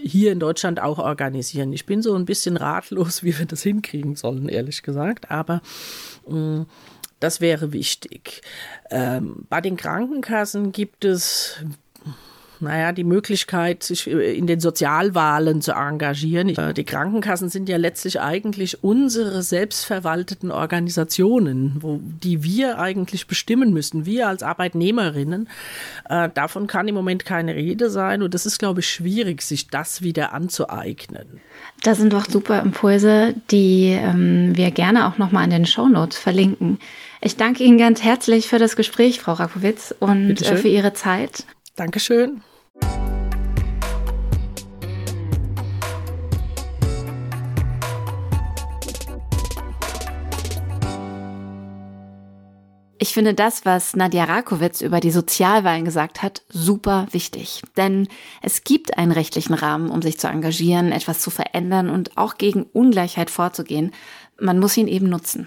[0.00, 1.74] hier in Deutschland auch organisieren.
[1.74, 5.60] Ich bin so ein bisschen ratlos, wie wir das hinkriegen sollen, ehrlich gesagt, aber
[6.26, 6.66] mh, mm,
[7.20, 8.40] das wäre wichtig.
[8.90, 11.62] Ähm, bei den Krankenkassen gibt es
[12.60, 16.48] naja, die Möglichkeit, sich äh, in den Sozialwahlen zu engagieren.
[16.50, 23.72] Äh, die Krankenkassen sind ja letztlich eigentlich unsere selbstverwalteten Organisationen, wo, die wir eigentlich bestimmen
[23.72, 25.48] müssen, wir als Arbeitnehmerinnen.
[26.08, 29.68] Äh, davon kann im Moment keine Rede sein und das ist, glaube ich, schwierig, sich
[29.68, 31.40] das wieder anzueignen.
[31.82, 36.78] Das sind doch super Impulse, die ähm, wir gerne auch nochmal in den Shownotes verlinken.
[37.20, 41.44] Ich danke Ihnen ganz herzlich für das Gespräch, Frau Rakowitz, und äh, für Ihre Zeit.
[41.76, 42.42] Dankeschön.
[52.98, 57.62] Ich finde das, was Nadja Rakowitz über die Sozialwahlen gesagt hat, super wichtig.
[57.76, 58.08] Denn
[58.42, 62.64] es gibt einen rechtlichen Rahmen, um sich zu engagieren, etwas zu verändern und auch gegen
[62.64, 63.92] Ungleichheit vorzugehen.
[64.40, 65.46] Man muss ihn eben nutzen.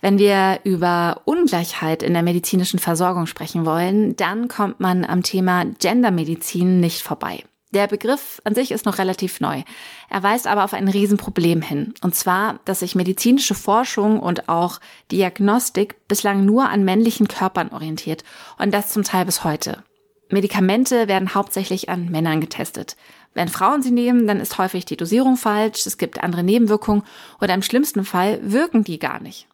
[0.00, 5.64] Wenn wir über Ungleichheit in der medizinischen Versorgung sprechen wollen, dann kommt man am Thema
[5.64, 7.44] Gendermedizin nicht vorbei.
[7.72, 9.62] Der Begriff an sich ist noch relativ neu.
[10.08, 11.94] Er weist aber auf ein Riesenproblem hin.
[12.02, 14.80] Und zwar, dass sich medizinische Forschung und auch
[15.12, 18.24] Diagnostik bislang nur an männlichen Körpern orientiert.
[18.58, 19.84] Und das zum Teil bis heute.
[20.30, 22.96] Medikamente werden hauptsächlich an Männern getestet.
[23.34, 27.04] Wenn Frauen sie nehmen, dann ist häufig die Dosierung falsch, es gibt andere Nebenwirkungen
[27.40, 29.49] oder im schlimmsten Fall wirken die gar nicht.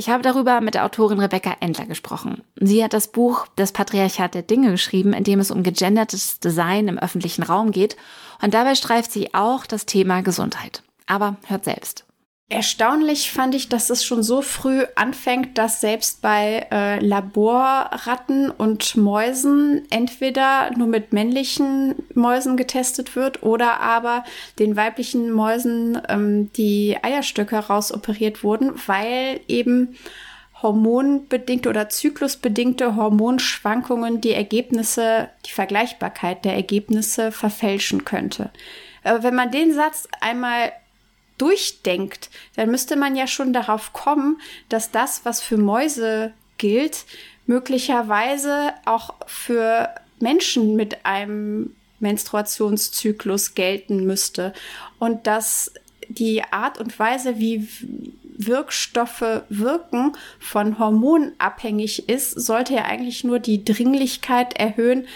[0.00, 2.40] Ich habe darüber mit der Autorin Rebecca Endler gesprochen.
[2.56, 6.88] Sie hat das Buch Das Patriarchat der Dinge geschrieben, in dem es um gegendertes Design
[6.88, 7.98] im öffentlichen Raum geht.
[8.40, 10.82] Und dabei streift sie auch das Thema Gesundheit.
[11.04, 12.06] Aber hört selbst.
[12.52, 18.96] Erstaunlich fand ich, dass es schon so früh anfängt, dass selbst bei äh, Laborratten und
[18.96, 24.24] Mäusen entweder nur mit männlichen Mäusen getestet wird oder aber
[24.58, 29.94] den weiblichen Mäusen ähm, die Eierstöcke rausoperiert wurden, weil eben
[30.60, 38.50] hormonbedingte oder zyklusbedingte Hormonschwankungen die Ergebnisse, die Vergleichbarkeit der Ergebnisse verfälschen könnte.
[39.04, 40.72] Aber wenn man den Satz einmal
[41.40, 47.06] durchdenkt, dann müsste man ja schon darauf kommen, dass das, was für Mäuse gilt,
[47.46, 49.88] möglicherweise auch für
[50.20, 54.52] Menschen mit einem Menstruationszyklus gelten müsste.
[54.98, 55.72] Und dass
[56.08, 57.68] die Art und Weise, wie
[58.36, 65.06] Wirkstoffe wirken, von Hormonen abhängig ist, sollte ja eigentlich nur die Dringlichkeit erhöhen,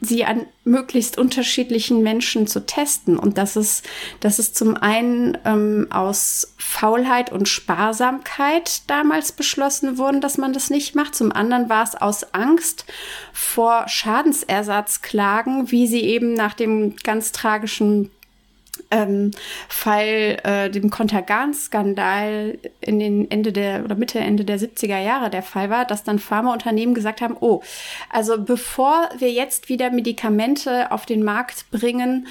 [0.00, 3.18] sie an möglichst unterschiedlichen Menschen zu testen.
[3.18, 3.84] Und das ist,
[4.20, 10.70] das ist zum einen ähm, aus Faulheit und Sparsamkeit damals beschlossen worden, dass man das
[10.70, 11.14] nicht macht.
[11.14, 12.84] Zum anderen war es aus Angst
[13.32, 18.10] vor Schadensersatzklagen, wie sie eben nach dem ganz tragischen
[18.90, 19.30] ähm,
[19.68, 25.42] Fall, äh, dem Kontergan-Skandal in den Ende der oder Mitte, Ende der 70er Jahre der
[25.42, 27.62] Fall war, dass dann Pharmaunternehmen gesagt haben, oh,
[28.10, 32.26] also bevor wir jetzt wieder Medikamente auf den Markt bringen,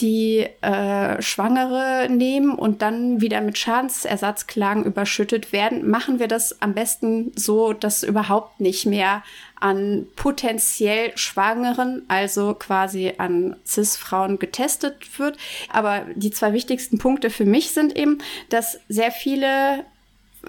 [0.00, 6.74] die äh, Schwangere nehmen und dann wieder mit Schadensersatzklagen überschüttet werden, machen wir das am
[6.74, 9.22] besten so, dass überhaupt nicht mehr
[9.60, 15.36] an potenziell Schwangeren, also quasi an CIS-Frauen getestet wird.
[15.70, 19.84] Aber die zwei wichtigsten Punkte für mich sind eben, dass sehr viele,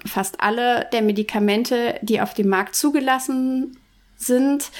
[0.05, 3.77] fast alle der Medikamente, die auf dem Markt zugelassen
[4.15, 4.71] sind,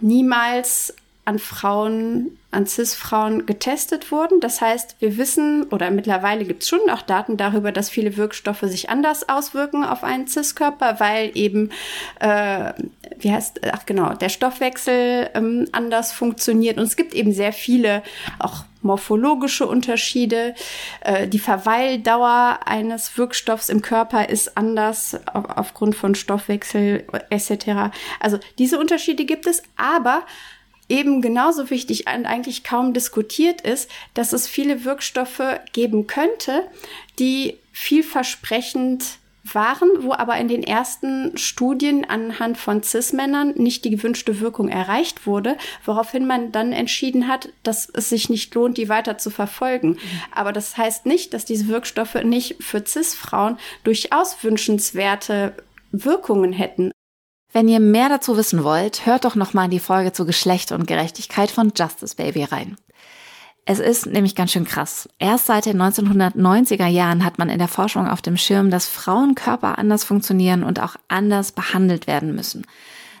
[0.00, 0.94] niemals
[1.24, 4.40] an Frauen, an CIS-Frauen getestet wurden.
[4.40, 8.62] Das heißt, wir wissen oder mittlerweile gibt es schon auch Daten darüber, dass viele Wirkstoffe
[8.62, 11.70] sich anders auswirken auf einen CIS-Körper, weil eben,
[12.18, 12.72] äh,
[13.18, 16.78] wie heißt, ach genau, der Stoffwechsel ähm, anders funktioniert.
[16.78, 18.02] Und es gibt eben sehr viele
[18.38, 20.54] auch morphologische Unterschiede.
[21.02, 27.92] Äh, die Verweildauer eines Wirkstoffs im Körper ist anders auf, aufgrund von Stoffwechsel etc.
[28.18, 30.24] Also diese Unterschiede gibt es, aber
[30.90, 36.64] eben genauso wichtig und eigentlich kaum diskutiert ist, dass es viele Wirkstoffe geben könnte,
[37.18, 39.20] die vielversprechend
[39.54, 45.26] waren, wo aber in den ersten Studien anhand von CIS-Männern nicht die gewünschte Wirkung erreicht
[45.26, 49.90] wurde, woraufhin man dann entschieden hat, dass es sich nicht lohnt, die weiter zu verfolgen.
[49.90, 49.98] Mhm.
[50.32, 55.54] Aber das heißt nicht, dass diese Wirkstoffe nicht für CIS-Frauen durchaus wünschenswerte
[55.90, 56.92] Wirkungen hätten.
[57.52, 60.86] Wenn ihr mehr dazu wissen wollt, hört doch nochmal in die Folge zu Geschlecht und
[60.86, 62.76] Gerechtigkeit von Justice Baby rein.
[63.64, 65.08] Es ist nämlich ganz schön krass.
[65.18, 69.78] Erst seit den 1990er Jahren hat man in der Forschung auf dem Schirm, dass Frauenkörper
[69.78, 72.66] anders funktionieren und auch anders behandelt werden müssen.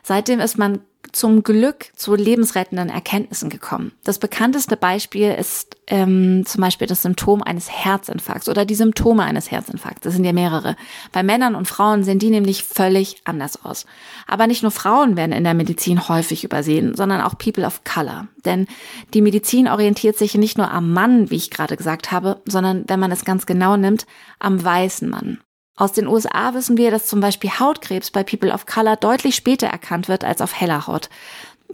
[0.02, 0.80] Seitdem ist man
[1.12, 3.92] zum Glück zu lebensrettenden Erkenntnissen gekommen.
[4.04, 9.50] Das bekannteste Beispiel ist ähm, zum Beispiel das Symptom eines Herzinfarkts oder die Symptome eines
[9.50, 10.02] Herzinfarkts.
[10.02, 10.76] Das sind ja mehrere.
[11.12, 13.86] Bei Männern und Frauen sehen die nämlich völlig anders aus.
[14.26, 18.28] Aber nicht nur Frauen werden in der Medizin häufig übersehen, sondern auch People of Color.
[18.44, 18.66] Denn
[19.14, 23.00] die Medizin orientiert sich nicht nur am Mann, wie ich gerade gesagt habe, sondern, wenn
[23.00, 24.06] man es ganz genau nimmt,
[24.38, 25.38] am weißen Mann.
[25.80, 29.66] Aus den USA wissen wir, dass zum Beispiel Hautkrebs bei People of Color deutlich später
[29.66, 31.08] erkannt wird als auf heller Haut.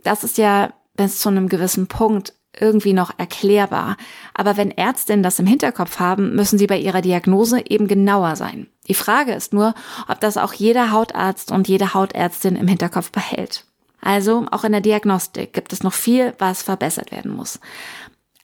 [0.05, 3.97] Das ist ja bis zu einem gewissen Punkt irgendwie noch erklärbar.
[4.33, 8.69] Aber wenn Ärztinnen das im Hinterkopf haben, müssen sie bei ihrer Diagnose eben genauer sein.
[8.87, 9.75] Die Frage ist nur,
[10.07, 13.65] ob das auch jeder Hautarzt und jede Hautärztin im Hinterkopf behält.
[14.01, 17.59] Also auch in der Diagnostik gibt es noch viel, was verbessert werden muss.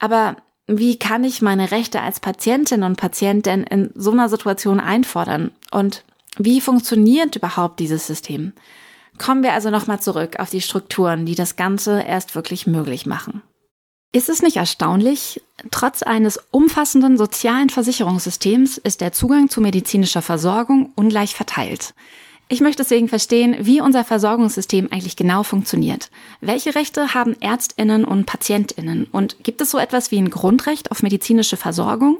[0.01, 0.35] Aber
[0.78, 5.50] wie kann ich meine Rechte als Patientin und Patient denn in so einer Situation einfordern?
[5.70, 6.04] Und
[6.38, 8.52] Wie funktioniert überhaupt dieses System?
[9.18, 13.42] Kommen wir also nochmal zurück auf die Strukturen, die das Ganze erst wirklich möglich machen.
[14.12, 15.42] Ist es nicht erstaunlich?
[15.70, 21.94] Trotz eines umfassenden sozialen Versicherungssystems ist der Zugang zu medizinischer Versorgung ungleich verteilt.
[22.53, 26.11] Ich möchte deswegen verstehen, wie unser Versorgungssystem eigentlich genau funktioniert.
[26.43, 29.07] Welche Rechte haben Ärztinnen und Patientinnen?
[29.11, 32.19] Und gibt es so etwas wie ein Grundrecht auf medizinische Versorgung?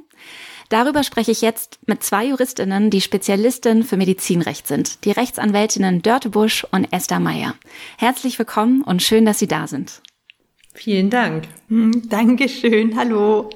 [0.71, 6.31] Darüber spreche ich jetzt mit zwei Juristinnen, die Spezialistinnen für Medizinrecht sind, die Rechtsanwältinnen Dörte
[6.31, 7.55] Busch und Esther Meyer.
[7.99, 10.01] Herzlich willkommen und schön, dass Sie da sind.
[10.73, 11.45] Vielen Dank.
[11.69, 12.97] Hm, Dankeschön.
[12.97, 13.51] Hallo.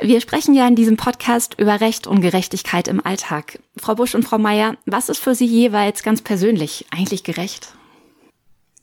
[0.00, 3.58] Wir sprechen ja in diesem Podcast über Recht und Gerechtigkeit im Alltag.
[3.76, 7.74] Frau Busch und Frau Meyer, was ist für Sie jeweils ganz persönlich eigentlich gerecht?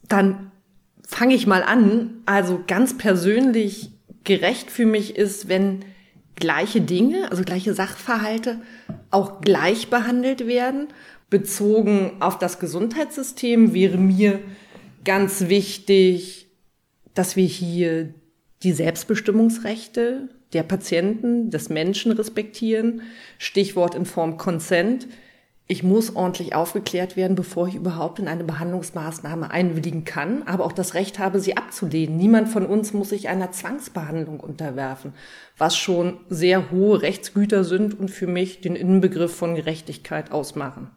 [0.09, 0.51] Dann
[1.07, 2.15] fange ich mal an.
[2.25, 3.91] Also ganz persönlich
[4.25, 5.85] gerecht für mich ist, wenn
[6.35, 8.59] gleiche Dinge, also gleiche Sachverhalte
[9.09, 10.89] auch gleich behandelt werden.
[11.29, 14.41] Bezogen auf das Gesundheitssystem wäre mir
[15.05, 16.49] ganz wichtig,
[17.13, 18.13] dass wir hier
[18.63, 23.03] die Selbstbestimmungsrechte der Patienten, des Menschen respektieren.
[23.37, 25.07] Stichwort in Form Consent
[25.67, 30.71] ich muss ordentlich aufgeklärt werden, bevor ich überhaupt in eine Behandlungsmaßnahme einwilligen kann, aber auch
[30.71, 32.17] das Recht habe, sie abzulehnen.
[32.17, 35.13] Niemand von uns muss sich einer Zwangsbehandlung unterwerfen,
[35.57, 40.91] was schon sehr hohe Rechtsgüter sind und für mich den Inbegriff von Gerechtigkeit ausmachen.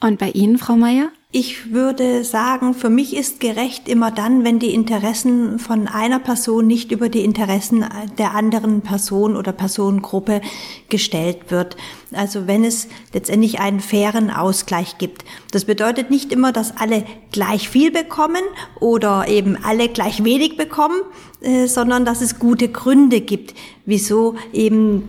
[0.00, 1.10] Und bei Ihnen, Frau Meier?
[1.30, 6.66] Ich würde sagen, für mich ist gerecht immer dann, wenn die Interessen von einer Person
[6.66, 7.84] nicht über die Interessen
[8.16, 10.40] der anderen Person oder Personengruppe
[10.88, 11.76] gestellt wird.
[12.14, 15.26] Also wenn es letztendlich einen fairen Ausgleich gibt.
[15.50, 18.42] Das bedeutet nicht immer, dass alle gleich viel bekommen
[18.80, 21.02] oder eben alle gleich wenig bekommen,
[21.42, 25.08] äh, sondern dass es gute Gründe gibt, wieso eben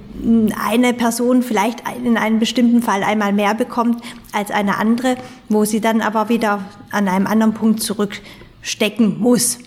[0.62, 5.16] eine Person vielleicht in einem bestimmten Fall einmal mehr bekommt als eine andere,
[5.48, 9.60] wo sie dann aber wieder an einem anderen Punkt zurückstecken muss.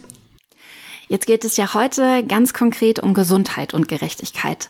[1.08, 4.68] Jetzt geht es ja heute ganz konkret um Gesundheit und Gerechtigkeit.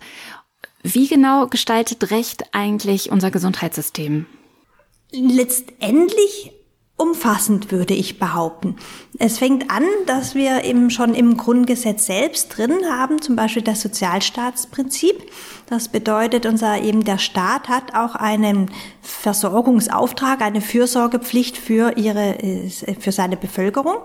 [0.82, 4.26] Wie genau gestaltet Recht eigentlich unser Gesundheitssystem?
[5.12, 6.52] Letztendlich
[6.96, 8.76] umfassend, würde ich behaupten.
[9.18, 13.80] Es fängt an, dass wir eben schon im Grundgesetz selbst drin haben, zum Beispiel das
[13.80, 15.30] Sozialstaatsprinzip.
[15.66, 22.68] Das bedeutet, unser eben der Staat hat auch einen Versorgungsauftrag, eine Fürsorgepflicht für ihre, äh,
[22.98, 23.96] für seine Bevölkerung.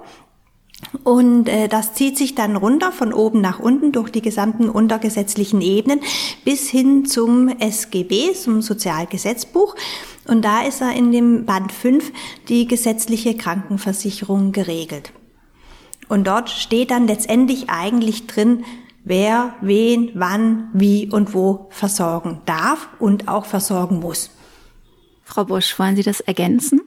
[1.04, 5.62] Und äh, das zieht sich dann runter von oben nach unten durch die gesamten untergesetzlichen
[5.62, 6.02] Ebenen
[6.46, 9.76] bis hin zum SGB, zum Sozialgesetzbuch.
[10.28, 12.12] Und da ist er in dem Band 5
[12.48, 15.14] die gesetzliche Krankenversicherung geregelt.
[16.10, 18.64] Und dort steht dann letztendlich eigentlich drin,
[19.04, 24.30] wer, wen, wann, wie und wo versorgen darf und auch versorgen muss.
[25.24, 26.82] Frau Busch, wollen Sie das ergänzen?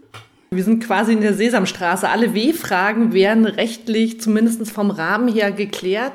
[0.53, 2.09] Wir sind quasi in der Sesamstraße.
[2.09, 6.13] Alle W-Fragen werden rechtlich, zumindest vom Rahmen her, geklärt.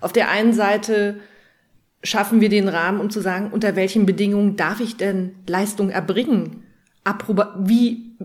[0.00, 1.18] Auf der einen Seite
[2.04, 6.62] schaffen wir den Rahmen, um zu sagen, unter welchen Bedingungen darf ich denn Leistung erbringen?
[7.02, 8.16] Approba wie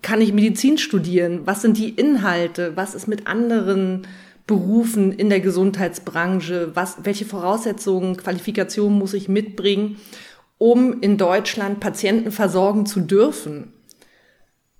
[0.00, 1.40] kann ich Medizin studieren?
[1.44, 2.76] Was sind die Inhalte?
[2.76, 4.06] Was ist mit anderen
[4.46, 6.70] Berufen in der Gesundheitsbranche?
[6.74, 9.96] Was, welche Voraussetzungen, Qualifikationen muss ich mitbringen,
[10.58, 13.73] um in Deutschland Patienten versorgen zu dürfen?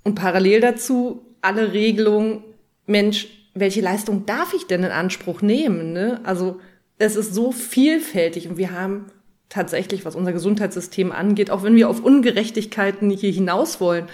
[0.04, 2.44] Und parallel dazu alle Regelungen,
[2.86, 5.92] Mensch, welche Leistung darf ich denn in Anspruch nehmen?
[5.92, 6.20] Ne?
[6.24, 6.60] Also
[6.98, 9.06] es ist so vielfältig und wir haben
[9.48, 14.06] tatsächlich, was unser Gesundheitssystem angeht, auch wenn wir auf Ungerechtigkeiten hier hinaus wollen,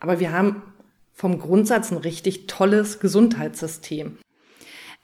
[0.00, 0.62] aber wir haben
[1.12, 4.18] vom Grundsatz ein richtig tolles Gesundheitssystem.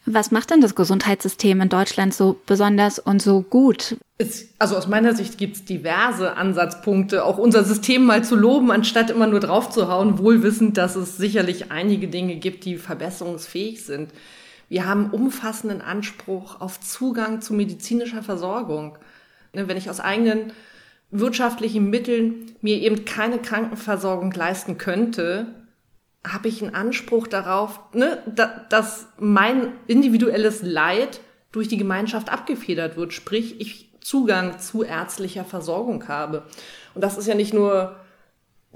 [0.05, 3.97] Was macht denn das Gesundheitssystem in Deutschland so besonders und so gut?
[4.19, 8.73] Es, also aus meiner Sicht gibt es diverse Ansatzpunkte, auch unser System mal zu loben,
[8.73, 14.11] anstatt immer nur draufzuhauen, wohlwissend, dass es sicherlich einige Dinge gibt, die verbesserungsfähig sind.
[14.69, 18.99] Wir haben umfassenden Anspruch auf Zugang zu medizinischer Versorgung.
[19.53, 20.53] Ne, wenn ich aus eigenen
[21.13, 25.47] wirtschaftlichen Mitteln mir eben keine Krankenversorgung leisten könnte,
[26.27, 32.97] habe ich einen Anspruch darauf, ne, da, dass mein individuelles Leid durch die Gemeinschaft abgefedert
[32.97, 36.45] wird, sprich ich Zugang zu ärztlicher Versorgung habe.
[36.95, 37.97] Und das ist ja nicht nur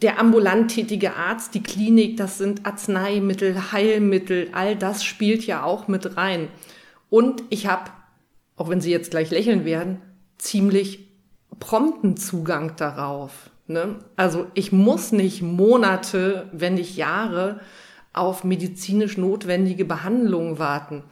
[0.03, 5.88] der ambulant tätige Arzt, die Klinik, das sind Arzneimittel, Heilmittel, all das spielt ja auch
[5.88, 6.49] mit rein.
[7.09, 7.90] Und ich habe,
[8.57, 10.03] auch wenn Sie jetzt gleich lächeln werden,
[10.38, 11.09] ziemlich
[11.59, 13.51] prompten Zugang darauf.
[13.68, 13.96] Ne?
[14.16, 17.60] Also ich muss nicht Monate, wenn nicht Jahre
[18.12, 21.02] auf medizinisch notwendige Behandlungen warten.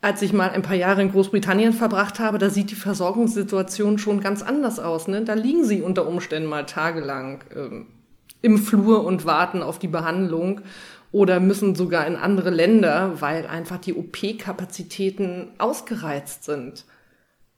[0.00, 4.20] als ich mal ein paar Jahre in Großbritannien verbracht habe, da sieht die Versorgungssituation schon
[4.20, 5.08] ganz anders aus.
[5.08, 5.24] Ne?
[5.24, 7.86] Da liegen sie unter Umständen mal tagelang ähm,
[8.42, 10.60] im Flur und warten auf die Behandlung
[11.10, 16.84] oder müssen sogar in andere Länder, weil einfach die OP-Kapazitäten ausgereizt sind.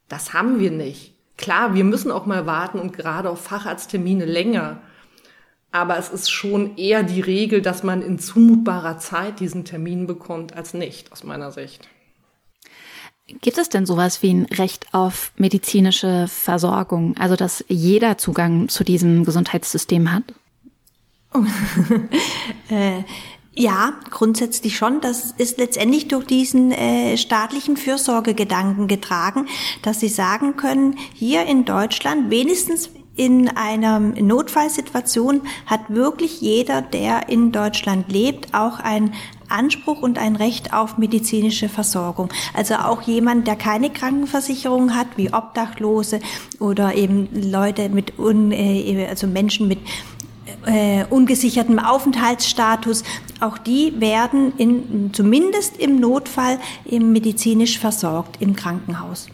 [0.09, 1.16] Das haben wir nicht.
[1.37, 4.81] Klar, wir müssen auch mal warten und gerade auf Facharzttermine länger.
[5.73, 10.57] Aber es ist schon eher die Regel, dass man in zumutbarer Zeit diesen Termin bekommt,
[10.57, 11.89] als nicht, aus meiner Sicht.
[13.27, 17.17] Gibt es denn sowas wie ein Recht auf medizinische Versorgung?
[17.19, 20.23] Also, dass jeder Zugang zu diesem Gesundheitssystem hat?
[22.71, 23.03] äh,
[23.57, 25.01] ja, grundsätzlich schon.
[25.01, 29.47] Das ist letztendlich durch diesen äh, staatlichen Fürsorgegedanken getragen,
[29.83, 37.31] dass sie sagen können, hier in Deutschland wenigstens in einer Notfallsituation hat wirklich jeder, der
[37.31, 39.15] in Deutschland lebt, auch ein
[39.49, 42.29] Anspruch und ein Recht auf medizinische Versorgung.
[42.53, 46.21] Also auch jemand, der keine Krankenversicherung hat, wie Obdachlose
[46.59, 49.79] oder eben Leute mit, un, äh, also Menschen mit
[50.67, 53.05] äh, ungesichertem Aufenthaltsstatus,
[53.41, 56.59] auch die werden in, zumindest im Notfall
[56.91, 59.29] medizinisch versorgt im Krankenhaus.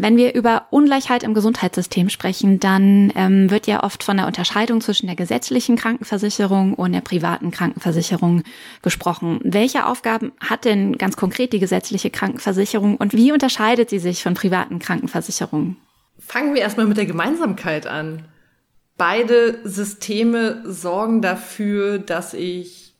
[0.00, 4.80] Wenn wir über Ungleichheit im Gesundheitssystem sprechen, dann ähm, wird ja oft von der Unterscheidung
[4.80, 8.44] zwischen der gesetzlichen Krankenversicherung und der privaten Krankenversicherung
[8.82, 9.40] gesprochen.
[9.42, 14.34] Welche Aufgaben hat denn ganz konkret die gesetzliche Krankenversicherung und wie unterscheidet sie sich von
[14.34, 15.76] privaten Krankenversicherungen?
[16.20, 18.24] Fangen wir erstmal mit der Gemeinsamkeit an.
[18.98, 22.96] Beide Systeme sorgen dafür, dass ich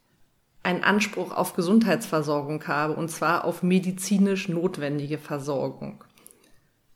[0.62, 6.04] einen Anspruch auf Gesundheitsversorgung habe, und zwar auf medizinisch notwendige Versorgung.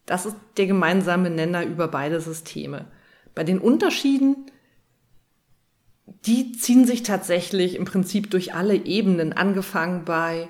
[0.07, 2.87] Das ist der gemeinsame Nenner über beide Systeme.
[3.35, 4.37] Bei den Unterschieden,
[6.25, 10.49] die ziehen sich tatsächlich im Prinzip durch alle Ebenen, angefangen bei,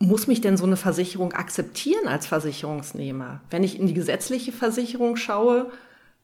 [0.00, 3.42] muss mich denn so eine Versicherung akzeptieren als Versicherungsnehmer?
[3.50, 5.70] Wenn ich in die gesetzliche Versicherung schaue,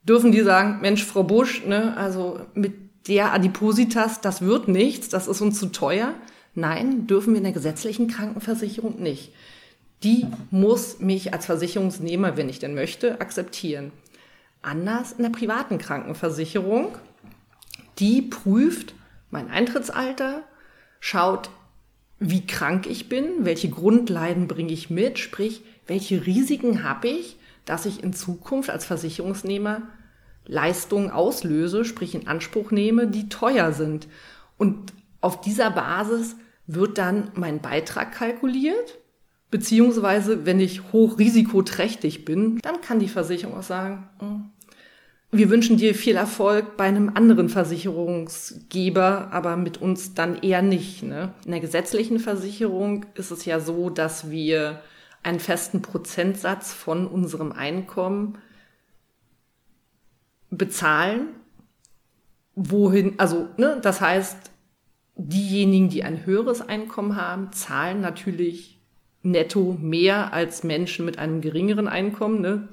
[0.05, 2.75] dürfen die sagen, Mensch, Frau Busch, ne, also mit
[3.09, 6.15] der Adipositas, das wird nichts, das ist uns zu teuer.
[6.55, 9.33] Nein, dürfen wir in der gesetzlichen Krankenversicherung nicht
[10.05, 13.91] die muss mich als Versicherungsnehmer, wenn ich denn möchte, akzeptieren.
[14.63, 16.97] Anders in der privaten Krankenversicherung,
[17.99, 18.95] die prüft
[19.31, 20.43] mein Eintrittsalter,
[21.01, 21.51] schaut,
[22.19, 27.87] wie krank ich bin, welche Grundleiden bringe ich mit, sprich, welche Risiken habe ich, dass
[27.87, 29.83] ich in Zukunft als Versicherungsnehmer
[30.47, 34.09] Leistungen auslöse, sprich in Anspruch nehme, die teuer sind.
[34.59, 36.37] Und auf dieser Basis
[36.67, 38.99] wird dann mein Beitrag kalkuliert
[39.55, 44.51] Beziehungsweise, wenn ich hochrisikoträchtig bin, dann kann die Versicherung auch sagen, hm,
[45.31, 51.05] wir wünschen dir viel Erfolg bei einem anderen Versicherungsgeber, aber mit uns dann eher nicht.
[51.05, 51.35] Ne?
[51.45, 54.81] In der gesetzlichen Versicherung ist es ja so, dass wir
[55.25, 58.39] einen festen Prozentsatz von unserem Einkommen
[60.51, 61.29] bezahlen.
[62.55, 64.51] Wohin, also, ne, das heißt,
[65.17, 68.81] diejenigen, die ein höheres Einkommen haben, zahlen natürlich
[69.23, 72.41] netto mehr als Menschen mit einem geringeren Einkommen.
[72.41, 72.69] Ne?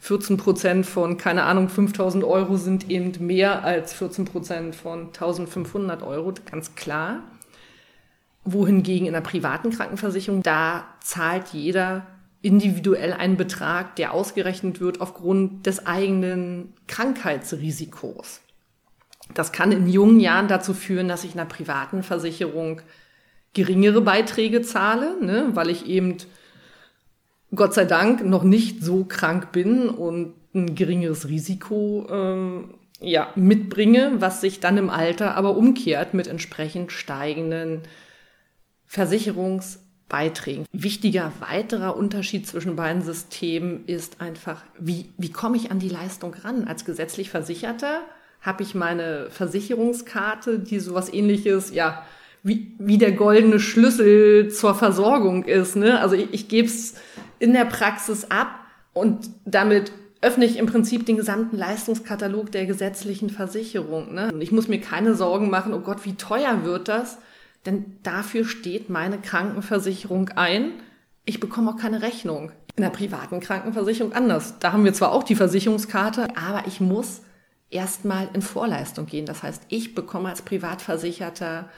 [0.00, 6.02] 14 Prozent von, keine Ahnung, 5000 Euro sind eben mehr als 14 Prozent von 1500
[6.02, 7.22] Euro, ganz klar.
[8.52, 12.06] Wohingegen in der privaten Krankenversicherung, da zahlt jeder
[12.40, 18.40] individuell einen Betrag, der ausgerechnet wird aufgrund des eigenen Krankheitsrisikos.
[19.34, 22.80] Das kann in jungen Jahren dazu führen, dass ich in einer privaten Versicherung
[23.54, 26.16] geringere Beiträge zahle, ne, weil ich eben
[27.54, 34.12] Gott sei Dank noch nicht so krank bin und ein geringeres Risiko ähm, ja, mitbringe,
[34.18, 37.82] was sich dann im Alter aber umkehrt mit entsprechend steigenden
[38.88, 40.64] Versicherungsbeiträgen.
[40.72, 46.34] Wichtiger weiterer Unterschied zwischen beiden Systemen ist einfach, wie, wie komme ich an die Leistung
[46.42, 46.64] ran?
[46.64, 48.00] Als gesetzlich Versicherter
[48.40, 52.02] habe ich meine Versicherungskarte, die sowas ähnliches, ja,
[52.42, 55.76] wie, wie der goldene Schlüssel zur Versorgung ist.
[55.76, 56.00] Ne?
[56.00, 56.94] Also ich, ich gebe es
[57.38, 58.48] in der Praxis ab
[58.94, 64.14] und damit öffne ich im Prinzip den gesamten Leistungskatalog der gesetzlichen Versicherung.
[64.14, 64.32] Ne?
[64.32, 67.18] Und ich muss mir keine Sorgen machen, oh Gott, wie teuer wird das?
[67.66, 70.72] Denn dafür steht meine Krankenversicherung ein.
[71.24, 72.52] Ich bekomme auch keine Rechnung.
[72.76, 74.58] In der privaten Krankenversicherung anders.
[74.60, 77.22] Da haben wir zwar auch die Versicherungskarte, aber ich muss
[77.70, 79.26] erstmal in Vorleistung gehen.
[79.26, 81.68] Das heißt, ich bekomme als Privatversicherter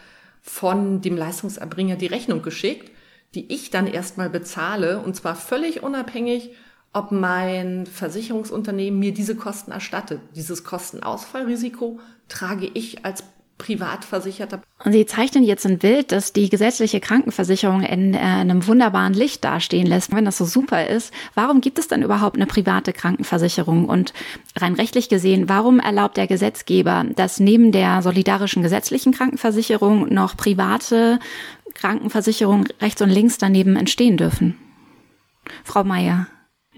[0.42, 2.90] von dem Leistungserbringer die Rechnung geschickt,
[3.34, 6.50] die ich dann erstmal bezahle und zwar völlig unabhängig,
[6.92, 10.20] ob mein Versicherungsunternehmen mir diese Kosten erstattet.
[10.34, 13.22] Dieses Kostenausfallrisiko trage ich als
[13.60, 14.62] Privatversicherter.
[14.84, 19.44] Und Sie zeichnen jetzt ein Bild, das die gesetzliche Krankenversicherung in äh, einem wunderbaren Licht
[19.44, 20.14] dastehen lässt.
[20.14, 23.84] Wenn das so super ist, warum gibt es dann überhaupt eine private Krankenversicherung?
[23.84, 24.14] Und
[24.56, 31.18] rein rechtlich gesehen, warum erlaubt der Gesetzgeber, dass neben der solidarischen gesetzlichen Krankenversicherung noch private
[31.74, 34.56] Krankenversicherungen rechts und links daneben entstehen dürfen?
[35.64, 36.26] Frau Meier.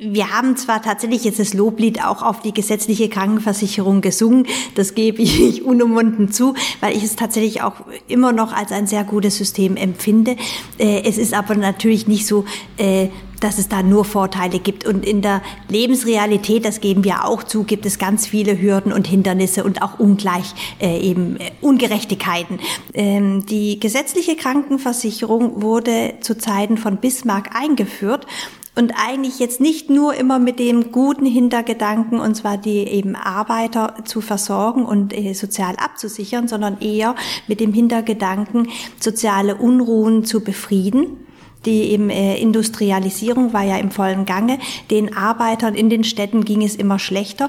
[0.05, 5.23] Wir haben zwar tatsächlich jetzt das Loblied auch auf die gesetzliche Krankenversicherung gesungen, das gebe
[5.23, 7.75] ich unumwunden zu, weil ich es tatsächlich auch
[8.09, 10.37] immer noch als ein sehr gutes System empfinde.
[10.79, 12.45] Äh, es ist aber natürlich nicht so,
[12.79, 14.87] äh, dass es da nur Vorteile gibt.
[14.87, 19.07] Und in der Lebensrealität, das geben wir auch zu, gibt es ganz viele Hürden und
[19.07, 22.61] Hindernisse und auch ungleich äh, eben Ungerechtigkeiten.
[22.95, 28.27] Ähm, die gesetzliche Krankenversicherung wurde zu Zeiten von Bismarck eingeführt
[28.75, 33.97] und eigentlich jetzt nicht nur immer mit dem guten Hintergedanken, und zwar die eben Arbeiter
[34.05, 37.15] zu versorgen und äh, sozial abzusichern, sondern eher
[37.49, 38.69] mit dem Hintergedanken,
[38.99, 41.19] soziale Unruhen zu befrieden.
[41.67, 44.59] Die eben äh, Industrialisierung war ja im vollen Gange.
[44.91, 47.49] Den Arbeitern in den Städten ging es immer schlechter.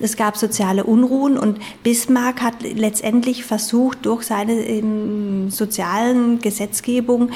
[0.00, 7.30] Es gab soziale Unruhen und Bismarck hat letztendlich versucht, durch seine ähm, sozialen Gesetzgebung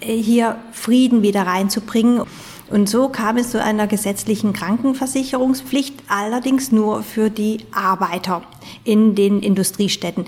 [0.00, 2.22] äh, hier Frieden wieder reinzubringen.
[2.70, 8.42] Und so kam es zu einer gesetzlichen Krankenversicherungspflicht, allerdings nur für die Arbeiter
[8.84, 10.26] in den Industriestädten.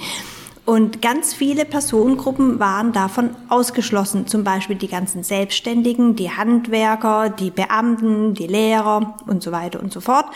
[0.67, 7.51] Und ganz viele Personengruppen waren davon ausgeschlossen, zum Beispiel die ganzen Selbstständigen, die Handwerker, die
[7.51, 10.27] Beamten, die Lehrer und so weiter und so fort.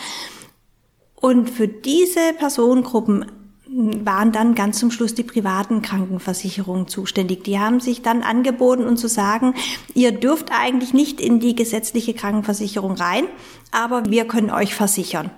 [1.15, 3.25] Und für diese Personengruppen
[3.71, 7.43] waren dann ganz zum Schluss die privaten Krankenversicherungen zuständig.
[7.43, 9.53] Die haben sich dann angeboten, und zu sagen,
[9.93, 13.25] ihr dürft eigentlich nicht in die gesetzliche Krankenversicherung rein,
[13.71, 15.29] aber wir können euch versichern.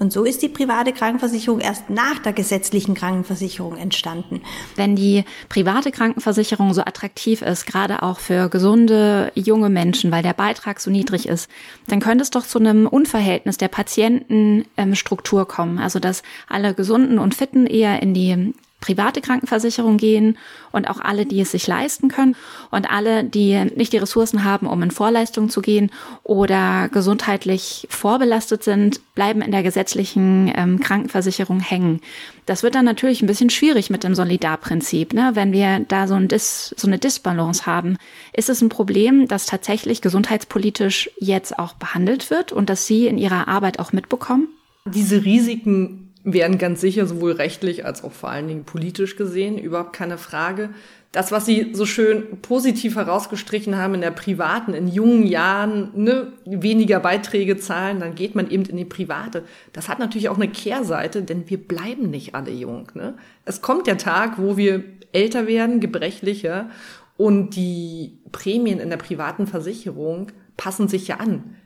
[0.00, 4.40] Und so ist die private Krankenversicherung erst nach der gesetzlichen Krankenversicherung entstanden.
[4.74, 10.32] Wenn die private Krankenversicherung so attraktiv ist, gerade auch für gesunde junge Menschen, weil der
[10.32, 11.50] Beitrag so niedrig ist,
[11.86, 15.78] dann könnte es doch zu einem Unverhältnis der Patientenstruktur kommen.
[15.78, 20.38] Also dass alle Gesunden und Fitten eher in die private Krankenversicherung gehen
[20.72, 22.34] und auch alle, die es sich leisten können
[22.70, 25.90] und alle, die nicht die Ressourcen haben, um in Vorleistung zu gehen
[26.22, 32.00] oder gesundheitlich vorbelastet sind, bleiben in der gesetzlichen ähm, Krankenversicherung hängen.
[32.46, 35.32] Das wird dann natürlich ein bisschen schwierig mit dem Solidarprinzip, ne?
[35.34, 37.96] wenn wir da so, ein Dis, so eine Disbalance haben.
[38.32, 43.18] Ist es ein Problem, das tatsächlich gesundheitspolitisch jetzt auch behandelt wird und dass Sie in
[43.18, 44.48] Ihrer Arbeit auch mitbekommen?
[44.86, 49.94] Diese Risiken werden ganz sicher sowohl rechtlich als auch vor allen Dingen politisch gesehen, überhaupt
[49.94, 50.70] keine Frage.
[51.12, 56.32] Das, was Sie so schön positiv herausgestrichen haben in der privaten, in jungen Jahren, ne,
[56.44, 59.44] weniger Beiträge zahlen, dann geht man eben in die private.
[59.72, 62.92] Das hat natürlich auch eine Kehrseite, denn wir bleiben nicht alle jung.
[62.94, 63.14] Ne?
[63.44, 66.70] Es kommt der Tag, wo wir älter werden, gebrechlicher
[67.16, 71.56] und die Prämien in der privaten Versicherung passen sich ja an.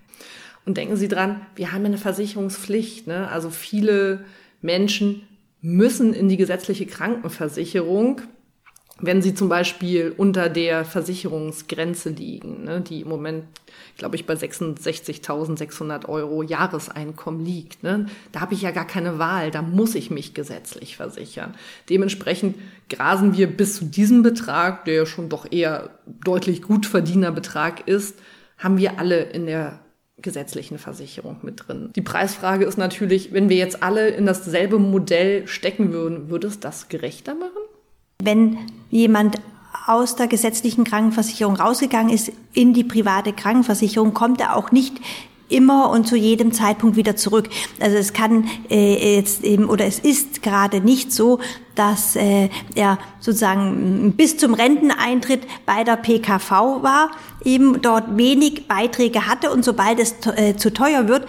[0.65, 3.07] Und denken Sie dran, wir haben eine Versicherungspflicht.
[3.07, 3.29] Ne?
[3.29, 4.25] Also viele
[4.65, 5.29] Menschen
[5.61, 8.23] müssen in die gesetzliche Krankenversicherung,
[8.99, 13.45] wenn sie zum Beispiel unter der Versicherungsgrenze liegen, ne, die im Moment,
[13.99, 17.83] glaube ich, bei 66.600 Euro Jahreseinkommen liegt.
[17.83, 21.55] Ne, da habe ich ja gar keine Wahl, da muss ich mich gesetzlich versichern.
[21.91, 22.57] Dementsprechend
[22.89, 28.19] grasen wir bis zu diesem Betrag, der schon doch eher deutlich gut verdiener Betrag ist,
[28.57, 29.84] haben wir alle in der
[30.19, 31.91] gesetzlichen Versicherung mit drin.
[31.95, 36.61] Die Preisfrage ist natürlich, wenn wir jetzt alle in dasselbe Modell stecken würden, würde es
[36.61, 37.51] das gerechter machen?
[38.23, 38.59] Wenn
[38.91, 39.41] jemand
[39.87, 45.01] aus der gesetzlichen Krankenversicherung rausgegangen ist in die private Krankenversicherung, kommt er auch nicht
[45.49, 47.51] immer und zu jedem Zeitpunkt wieder zurück.
[47.81, 51.41] Also es kann äh, jetzt eben oder es ist gerade nicht so,
[51.75, 56.51] dass äh, er sozusagen bis zum Renteneintritt bei der PKV
[56.83, 57.11] war,
[57.45, 61.27] eben dort wenig Beiträge hatte und sobald es äh, zu teuer wird,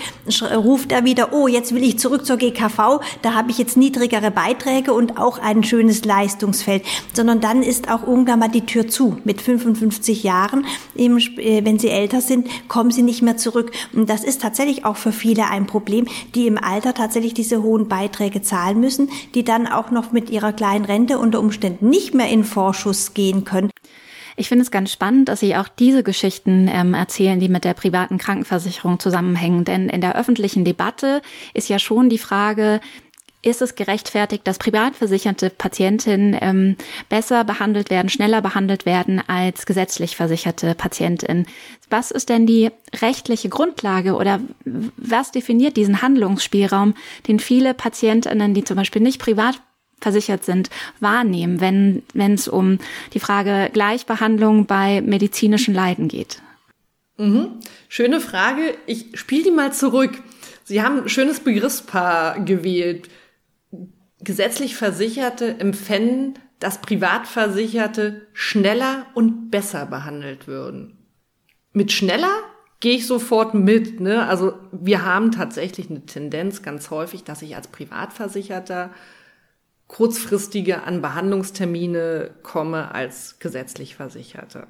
[0.56, 4.32] ruft er wieder, oh, jetzt will ich zurück zur GKV, da habe ich jetzt niedrigere
[4.32, 6.84] Beiträge und auch ein schönes Leistungsfeld,
[7.14, 9.18] sondern dann ist auch irgendwann mal die Tür zu.
[9.24, 10.66] Mit 55 Jahren,
[10.96, 13.72] eben, äh, wenn sie älter sind, kommen sie nicht mehr zurück.
[13.94, 17.88] Und das ist tatsächlich auch für viele ein Problem, die im Alter tatsächlich diese hohen
[17.88, 22.30] Beiträge zahlen müssen, die dann auch noch mit ihrer kleinen Rente unter Umständen nicht mehr
[22.30, 23.72] in Vorschuss gehen können.
[24.38, 27.74] Ich finde es ganz spannend, dass Sie auch diese Geschichten ähm, erzählen, die mit der
[27.74, 29.64] privaten Krankenversicherung zusammenhängen.
[29.64, 31.22] Denn in der öffentlichen Debatte
[31.54, 32.82] ist ja schon die Frage,
[33.46, 36.76] ist es gerechtfertigt, dass privat versicherte Patientinnen ähm,
[37.10, 41.46] besser behandelt werden, schneller behandelt werden als gesetzlich versicherte Patientinnen?
[41.90, 42.72] Was ist denn die
[43.02, 44.42] rechtliche Grundlage oder
[44.98, 46.96] was definiert diesen Handlungsspielraum,
[47.28, 49.62] den viele Patientinnen, die zum Beispiel nicht privat
[50.00, 50.70] versichert sind,
[51.00, 52.80] wahrnehmen, wenn wenn es um
[53.14, 56.42] die Frage Gleichbehandlung bei medizinischen Leiden geht?
[57.18, 57.60] Mhm.
[57.88, 58.76] Schöne Frage.
[58.86, 60.22] Ich spiele die mal zurück.
[60.64, 63.10] Sie haben ein schönes Begriffspaar gewählt.
[64.20, 70.98] Gesetzlich Versicherte empfänden, dass Privatversicherte schneller und besser behandelt würden.
[71.74, 72.34] Mit schneller
[72.80, 74.00] gehe ich sofort mit.
[74.00, 74.28] Ne?
[74.28, 78.92] Also wir haben tatsächlich eine Tendenz ganz häufig, dass ich als Privatversicherter
[79.88, 84.68] kurzfristiger an Behandlungstermine komme als gesetzlich Versicherte.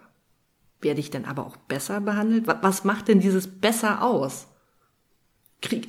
[0.82, 2.48] Werde ich denn aber auch besser behandelt?
[2.48, 4.48] Was macht denn dieses besser aus?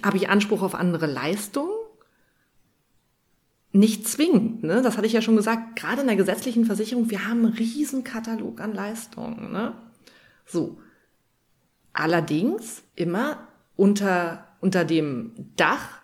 [0.02, 1.72] Habe ich Anspruch auf andere Leistungen?
[3.72, 4.80] Nicht zwingend, ne?
[4.80, 5.76] Das hatte ich ja schon gesagt.
[5.76, 9.74] Gerade in der gesetzlichen Versicherung, wir haben einen riesen Katalog an Leistungen, ne?
[10.46, 10.80] So.
[11.92, 16.00] Allerdings immer unter, unter dem Dach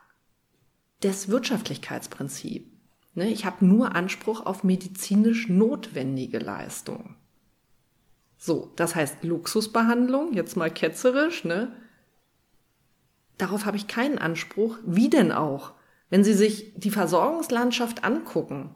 [1.03, 2.72] des Wirtschaftlichkeitsprinzips.
[3.15, 7.17] Ne, ich habe nur Anspruch auf medizinisch notwendige Leistung.
[8.39, 11.73] So, das heißt Luxusbehandlung, jetzt mal ketzerisch, ne?
[13.39, 14.79] Darauf habe ich keinen Anspruch.
[14.85, 15.73] Wie denn auch?
[16.11, 18.75] Wenn Sie sich die Versorgungslandschaft angucken,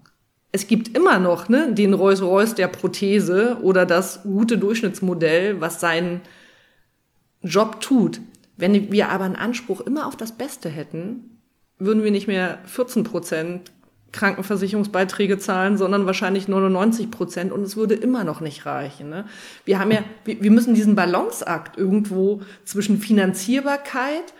[0.53, 6.21] es gibt immer noch ne, den Rolls-Royce der Prothese oder das gute Durchschnittsmodell, was seinen
[7.43, 8.21] Job tut.
[8.57, 11.41] Wenn wir aber einen Anspruch immer auf das Beste hätten,
[11.79, 13.73] würden wir nicht mehr 14 Prozent
[14.17, 19.09] Krankenversicherungsbeiträge zahlen, sondern wahrscheinlich 99 Prozent und es würde immer noch nicht reichen.
[19.11, 19.27] Ne?
[19.65, 24.35] Wir haben ja, wir, müssen diesen Balanceakt irgendwo zwischen Finanzierbarkeit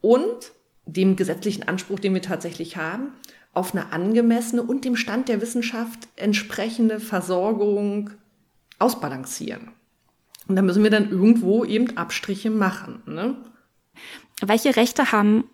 [0.00, 0.52] und
[0.86, 3.08] dem gesetzlichen Anspruch, den wir tatsächlich haben,
[3.52, 8.10] auf eine angemessene und dem Stand der Wissenschaft entsprechende Versorgung
[8.78, 9.72] ausbalancieren.
[10.46, 13.02] Und da müssen wir dann irgendwo eben Abstriche machen.
[13.06, 13.36] Ne?
[14.40, 15.44] Welche Rechte haben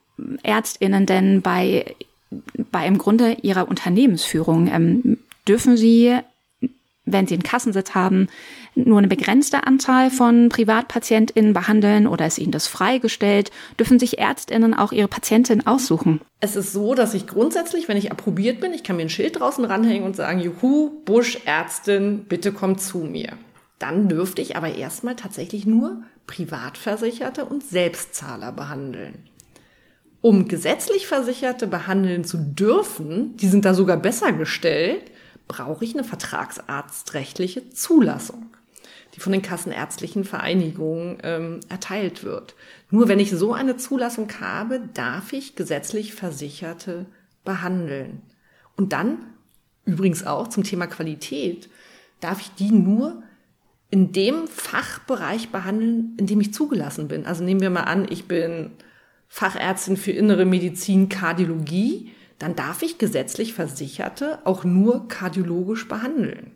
[0.43, 1.97] Ärztinnen denn bei
[2.71, 6.17] bei im Grunde ihrer Unternehmensführung ähm, dürfen sie,
[7.05, 8.29] wenn sie einen Kassensitz haben,
[8.75, 13.51] nur eine begrenzte Anzahl von PrivatpatientInnen behandeln oder ist ihnen das freigestellt?
[13.79, 16.21] Dürfen sich ÄrztInnen auch ihre Patientin aussuchen?
[16.41, 19.39] Es ist so, dass ich grundsätzlich, wenn ich approbiert bin, ich kann mir ein Schild
[19.39, 23.35] draußen ranhängen und sagen, Juhu, Busch, Ärztin, bitte komm zu mir.
[23.79, 29.29] Dann dürfte ich aber erstmal tatsächlich nur Privatversicherte und Selbstzahler behandeln
[30.25, 35.03] um gesetzlich Versicherte behandeln zu dürfen, die sind da sogar besser gestellt,
[35.49, 38.47] brauche ich eine vertragsarztrechtliche Zulassung,
[39.15, 42.55] die von den kassenärztlichen Vereinigungen ähm, erteilt wird.
[42.89, 47.05] Nur wenn ich so eine Zulassung habe, darf ich gesetzlich Versicherte
[47.45, 48.23] behandeln.
[48.79, 49.19] Und dann,
[49.85, 51.69] übrigens auch zum Thema Qualität,
[52.21, 53.23] darf ich die nur
[53.91, 57.27] in dem Fachbereich behandeln, in dem ich zugelassen bin.
[57.27, 58.71] Also nehmen wir mal an, ich bin
[59.35, 66.53] Fachärztin für innere Medizin, Kardiologie, dann darf ich gesetzlich Versicherte auch nur kardiologisch behandeln.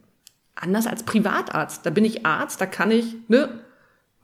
[0.54, 1.84] Anders als Privatarzt.
[1.84, 3.48] Da bin ich Arzt, da kann ich ne,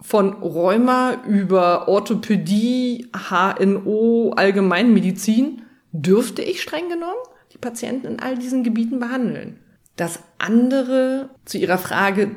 [0.01, 7.19] von Rheuma über Orthopädie, HNO, Allgemeinmedizin, dürfte ich streng genommen
[7.53, 9.59] die Patienten in all diesen Gebieten behandeln.
[9.97, 12.37] Das andere zu Ihrer Frage,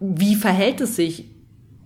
[0.00, 1.30] wie verhält es sich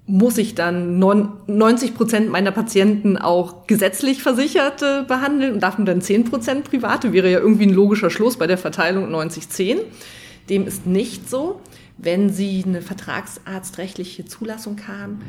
[0.06, 6.00] muss ich dann 90 Prozent meiner Patienten auch gesetzlich Versicherte behandeln und darf nur dann
[6.00, 9.78] 10 Prozent private, wäre ja irgendwie ein logischer Schluss bei der Verteilung 90-10.
[10.48, 11.60] Dem ist nicht so.
[11.96, 15.20] Wenn Sie eine vertragsarztrechtliche Zulassung haben,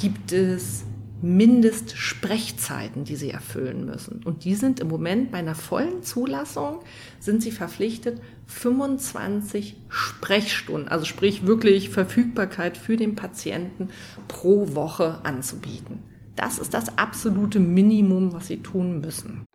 [0.00, 0.84] gibt es
[1.22, 4.22] Mindestsprechzeiten, die sie erfüllen müssen.
[4.24, 6.80] Und die sind im Moment bei einer vollen Zulassung,
[7.20, 13.88] sind sie verpflichtet, 25 Sprechstunden, also sprich wirklich Verfügbarkeit für den Patienten
[14.28, 16.02] pro Woche anzubieten.
[16.36, 19.46] Das ist das absolute Minimum, was sie tun müssen.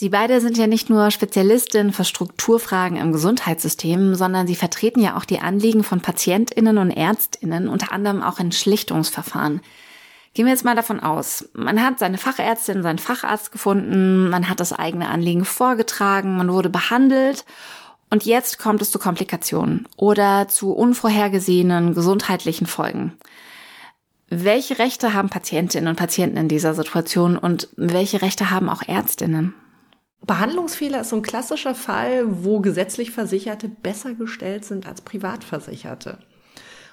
[0.00, 5.16] Sie beide sind ja nicht nur Spezialistin für Strukturfragen im Gesundheitssystem, sondern Sie vertreten ja
[5.16, 9.60] auch die Anliegen von Patientinnen und Ärztinnen, unter anderem auch in Schlichtungsverfahren.
[10.38, 14.60] Gehen wir jetzt mal davon aus, man hat seine Fachärztin, seinen Facharzt gefunden, man hat
[14.60, 17.44] das eigene Anliegen vorgetragen, man wurde behandelt
[18.08, 23.18] und jetzt kommt es zu Komplikationen oder zu unvorhergesehenen gesundheitlichen Folgen.
[24.28, 29.54] Welche Rechte haben Patientinnen und Patienten in dieser Situation und welche Rechte haben auch Ärztinnen?
[30.24, 36.20] Behandlungsfehler ist so ein klassischer Fall, wo gesetzlich Versicherte besser gestellt sind als Privatversicherte.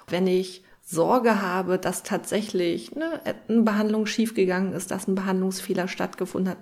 [0.08, 6.52] Wenn ich Sorge habe, dass tatsächlich ne, eine Behandlung schiefgegangen ist, dass ein Behandlungsfehler stattgefunden
[6.52, 6.58] hat,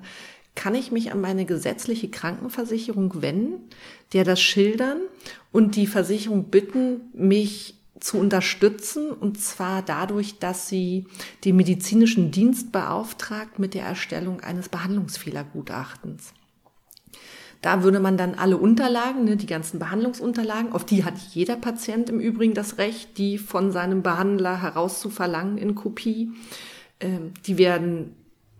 [0.55, 3.69] kann ich mich an meine gesetzliche Krankenversicherung wenden,
[4.15, 5.01] der das schildern
[5.53, 11.07] und die Versicherung bitten, mich zu unterstützen und zwar dadurch, dass sie
[11.45, 16.33] den medizinischen Dienst beauftragt mit der Erstellung eines Behandlungsfehlergutachtens.
[17.65, 22.11] Da würde man dann alle Unterlagen, ne, die ganzen Behandlungsunterlagen, auf die hat jeder Patient
[22.11, 26.31] im Übrigen das Recht, die von seinem Behandler herauszuverlangen in Kopie.
[27.01, 28.15] Ähm, die werden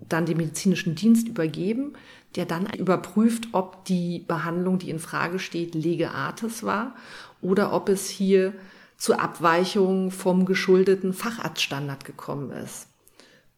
[0.09, 1.93] dann dem medizinischen Dienst übergeben,
[2.35, 6.95] der dann überprüft, ob die Behandlung, die in Frage steht, lege artis war
[7.43, 8.55] oder ob es hier
[8.97, 12.89] zu Abweichungen vom geschuldeten Facharztstandard gekommen ist.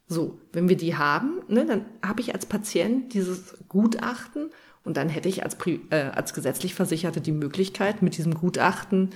[0.09, 4.51] So, wenn wir die haben, ne, dann habe ich als Patient dieses Gutachten
[4.87, 5.57] und dann hätte ich als,
[5.91, 9.11] äh, als gesetzlich Versicherte die Möglichkeit, mit diesem Gutachten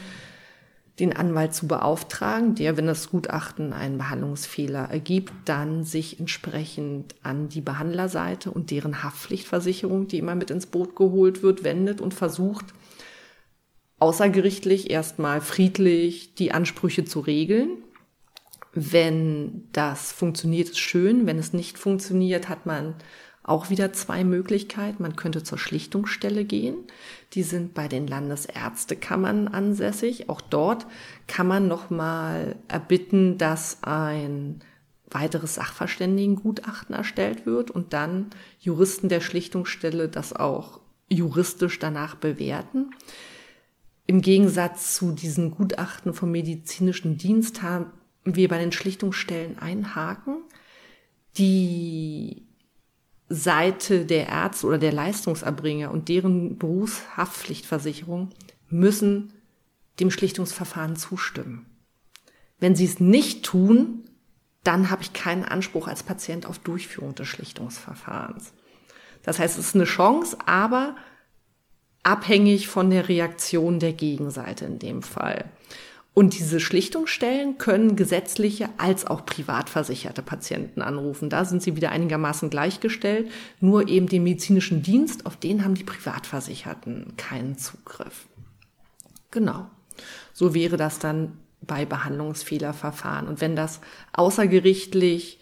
[0.98, 7.48] den Anwalt zu beauftragen, der, wenn das Gutachten einen Behandlungsfehler ergibt, dann sich entsprechend an
[7.48, 12.66] die Behandlerseite und deren Haftpflichtversicherung, die immer mit ins Boot geholt wird, wendet und versucht,
[13.98, 17.78] außergerichtlich erstmal friedlich die Ansprüche zu regeln.
[18.72, 21.26] Wenn das funktioniert, ist schön.
[21.26, 22.94] Wenn es nicht funktioniert, hat man
[23.42, 25.02] auch wieder zwei Möglichkeiten.
[25.02, 26.76] Man könnte zur Schlichtungsstelle gehen.
[27.32, 30.28] Die sind bei den Landesärztekammern ansässig.
[30.28, 30.86] Auch dort
[31.26, 34.60] kann man nochmal erbitten, dass ein
[35.10, 38.30] weiteres Sachverständigengutachten erstellt wird und dann
[38.60, 42.90] Juristen der Schlichtungsstelle das auch juristisch danach bewerten.
[44.06, 47.86] Im Gegensatz zu diesen Gutachten vom medizinischen Dienst haben
[48.24, 50.42] wir bei den Schlichtungsstellen einen Haken.
[51.36, 52.46] Die
[53.32, 58.30] Seite der Ärzte oder der Leistungserbringer und deren Berufshaftpflichtversicherung
[58.68, 59.32] müssen
[60.00, 61.66] dem Schlichtungsverfahren zustimmen.
[62.58, 64.04] Wenn sie es nicht tun,
[64.64, 68.52] dann habe ich keinen Anspruch als Patient auf Durchführung des Schlichtungsverfahrens.
[69.22, 70.96] Das heißt, es ist eine Chance, aber
[72.02, 75.44] abhängig von der Reaktion der Gegenseite in dem Fall.
[76.12, 81.30] Und diese Schlichtungsstellen können gesetzliche als auch privat versicherte Patienten anrufen.
[81.30, 83.30] Da sind sie wieder einigermaßen gleichgestellt.
[83.60, 88.26] Nur eben den medizinischen Dienst, auf den haben die Privatversicherten keinen Zugriff.
[89.30, 89.70] Genau.
[90.32, 93.28] So wäre das dann bei Behandlungsfehlerverfahren.
[93.28, 93.80] Und wenn das
[94.12, 95.38] außergerichtlich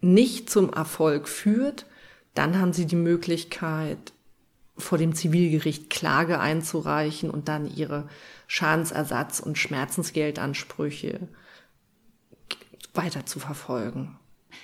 [0.00, 1.86] nicht zum Erfolg führt,
[2.34, 4.12] dann haben Sie die Möglichkeit,
[4.76, 8.08] vor dem Zivilgericht Klage einzureichen und dann ihre
[8.54, 11.26] Schadensersatz- und Schmerzensgeldansprüche
[12.94, 14.16] weiter zu verfolgen.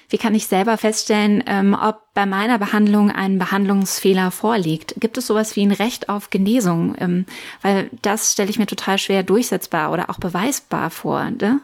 [0.09, 4.95] Wie kann ich selber feststellen, ähm, ob bei meiner Behandlung ein Behandlungsfehler vorliegt?
[5.01, 6.95] Gibt es sowas wie ein Recht auf Genesung?
[6.99, 7.27] Ähm,
[7.63, 11.29] weil das stelle ich mir total schwer durchsetzbar oder auch beweisbar vor.
[11.29, 11.61] Ne?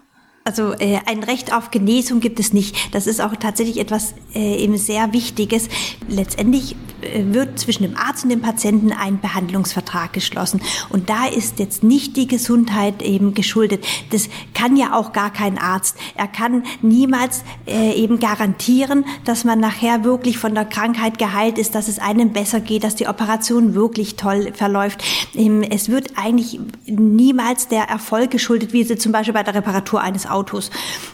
[0.46, 2.94] Also äh, ein Recht auf Genesung gibt es nicht.
[2.94, 5.68] Das ist auch tatsächlich etwas äh, eben sehr Wichtiges.
[6.08, 10.60] Letztendlich äh, wird zwischen dem Arzt und dem Patienten ein Behandlungsvertrag geschlossen.
[10.88, 13.84] Und da ist jetzt nicht die Gesundheit eben geschuldet.
[14.10, 15.96] Das kann ja auch gar kein Arzt.
[16.14, 21.74] Er kann niemals äh, eben garantieren, dass man nachher wirklich von der Krankheit geheilt ist,
[21.74, 25.02] dass es einem besser geht, dass die Operation wirklich toll verläuft.
[25.34, 30.00] Ähm, es wird eigentlich niemals der Erfolg geschuldet, wie sie zum Beispiel bei der Reparatur
[30.00, 30.35] eines Autos,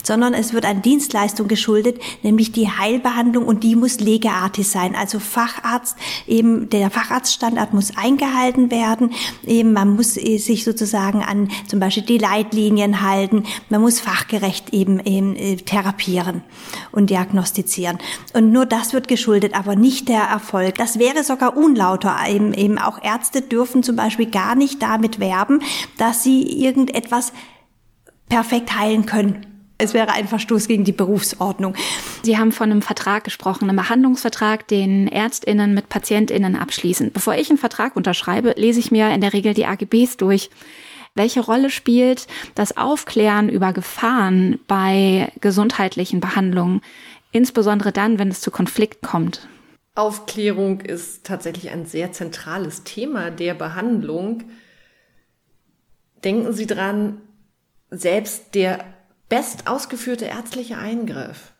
[0.02, 4.94] sondern es wird an Dienstleistung geschuldet, nämlich die Heilbehandlung und die muss legeartig sein.
[4.94, 5.96] Also Facharzt,
[6.26, 9.12] eben der Facharztstandard muss eingehalten werden.
[9.46, 13.44] Eben man muss äh, sich sozusagen an zum Beispiel die Leitlinien halten.
[13.68, 16.42] Man muss fachgerecht eben, eben äh, therapieren
[16.90, 17.98] und diagnostizieren.
[18.32, 20.76] Und nur das wird geschuldet, aber nicht der Erfolg.
[20.76, 22.16] Das wäre sogar unlauter.
[22.28, 25.60] Eben, eben auch Ärzte dürfen zum Beispiel gar nicht damit werben,
[25.98, 27.32] dass sie irgendetwas
[28.32, 29.44] perfekt heilen können.
[29.76, 31.74] Es wäre ein Verstoß gegen die Berufsordnung.
[32.22, 37.12] Sie haben von einem Vertrag gesprochen, einem Behandlungsvertrag, den Ärztinnen mit Patientinnen abschließen.
[37.12, 40.48] Bevor ich einen Vertrag unterschreibe, lese ich mir in der Regel die AGBs durch.
[41.14, 46.80] Welche Rolle spielt das Aufklären über Gefahren bei gesundheitlichen Behandlungen,
[47.32, 49.46] insbesondere dann, wenn es zu Konflikt kommt?
[49.94, 54.44] Aufklärung ist tatsächlich ein sehr zentrales Thema der Behandlung.
[56.24, 57.20] Denken Sie dran,
[57.94, 58.84] selbst der
[59.28, 61.52] best ausgeführte ärztliche Eingriff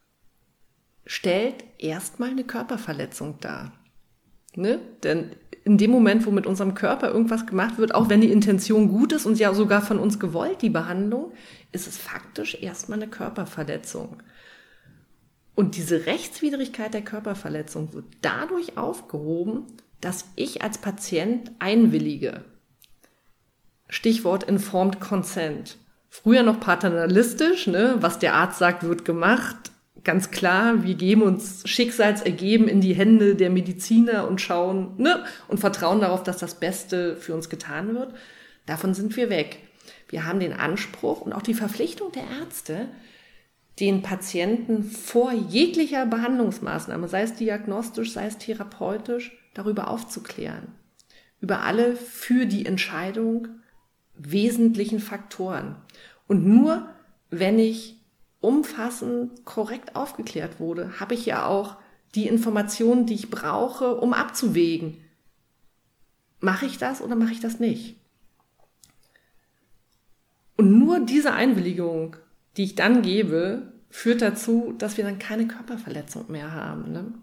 [1.05, 3.73] stellt erstmal eine Körperverletzung dar.
[4.55, 4.81] Ne?
[5.03, 8.89] Denn in dem Moment, wo mit unserem Körper irgendwas gemacht wird, auch wenn die Intention
[8.89, 11.33] gut ist und ja sogar von uns gewollt, die Behandlung,
[11.71, 14.23] ist es faktisch erstmal eine Körperverletzung.
[15.55, 19.67] Und diese Rechtswidrigkeit der Körperverletzung wird dadurch aufgehoben,
[20.01, 22.45] dass ich als Patient einwillige.
[23.91, 25.77] Stichwort Informed Consent.
[26.15, 27.97] Früher noch paternalistisch, ne?
[28.01, 29.73] was der Arzt sagt, wird gemacht.
[30.05, 35.25] Ganz klar, wir geben uns Schicksalsergeben in die Hände der Mediziner und schauen ne?
[35.49, 38.13] und vertrauen darauf, dass das Beste für uns getan wird.
[38.67, 39.61] Davon sind wir weg.
[40.11, 42.89] Wir haben den Anspruch und auch die Verpflichtung der Ärzte,
[43.81, 50.75] den Patienten vor jeglicher Behandlungsmaßnahme, sei es diagnostisch, sei es therapeutisch, darüber aufzuklären.
[51.41, 53.49] über alle für die Entscheidung
[54.15, 55.77] wesentlichen Faktoren.
[56.27, 56.89] Und nur
[57.31, 58.01] wenn ich
[58.41, 61.77] umfassend korrekt aufgeklärt wurde, habe ich ja auch
[62.15, 64.99] die Informationen, die ich brauche, um abzuwägen.
[66.41, 67.97] Mache ich das oder mache ich das nicht?
[70.57, 72.17] Und nur diese Einwilligung,
[72.57, 76.93] die ich dann gebe, führt dazu, dass wir dann keine Körperverletzung mehr haben.
[76.93, 77.15] Ne?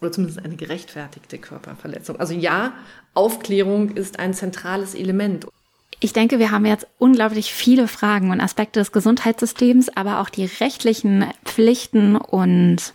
[0.00, 2.18] Oder zumindest eine gerechtfertigte Körperverletzung.
[2.20, 2.74] Also ja,
[3.14, 5.46] Aufklärung ist ein zentrales Element.
[6.00, 10.44] Ich denke, wir haben jetzt unglaublich viele Fragen und Aspekte des Gesundheitssystems, aber auch die
[10.44, 12.94] rechtlichen Pflichten und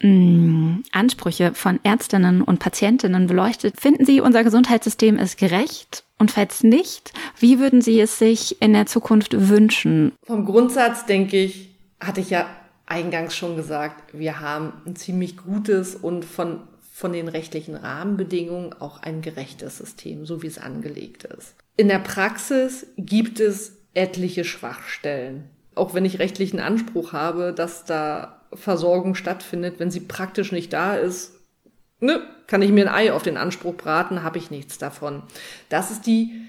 [0.00, 3.80] mh, mm, Ansprüche von Ärztinnen und Patientinnen beleuchtet.
[3.80, 6.04] Finden Sie, unser Gesundheitssystem ist gerecht?
[6.18, 10.12] Und falls nicht, wie würden Sie es sich in der Zukunft wünschen?
[10.22, 12.46] Vom Grundsatz denke ich, hatte ich ja
[12.84, 16.60] eingangs schon gesagt, wir haben ein ziemlich gutes und von,
[16.92, 21.54] von den rechtlichen Rahmenbedingungen auch ein gerechtes System, so wie es angelegt ist.
[21.76, 25.48] In der Praxis gibt es etliche Schwachstellen.
[25.74, 30.94] Auch wenn ich rechtlichen Anspruch habe, dass da Versorgung stattfindet, wenn sie praktisch nicht da
[30.94, 31.32] ist,
[32.00, 35.22] ne, kann ich mir ein Ei auf den Anspruch braten, habe ich nichts davon.
[35.68, 36.42] Das ist die,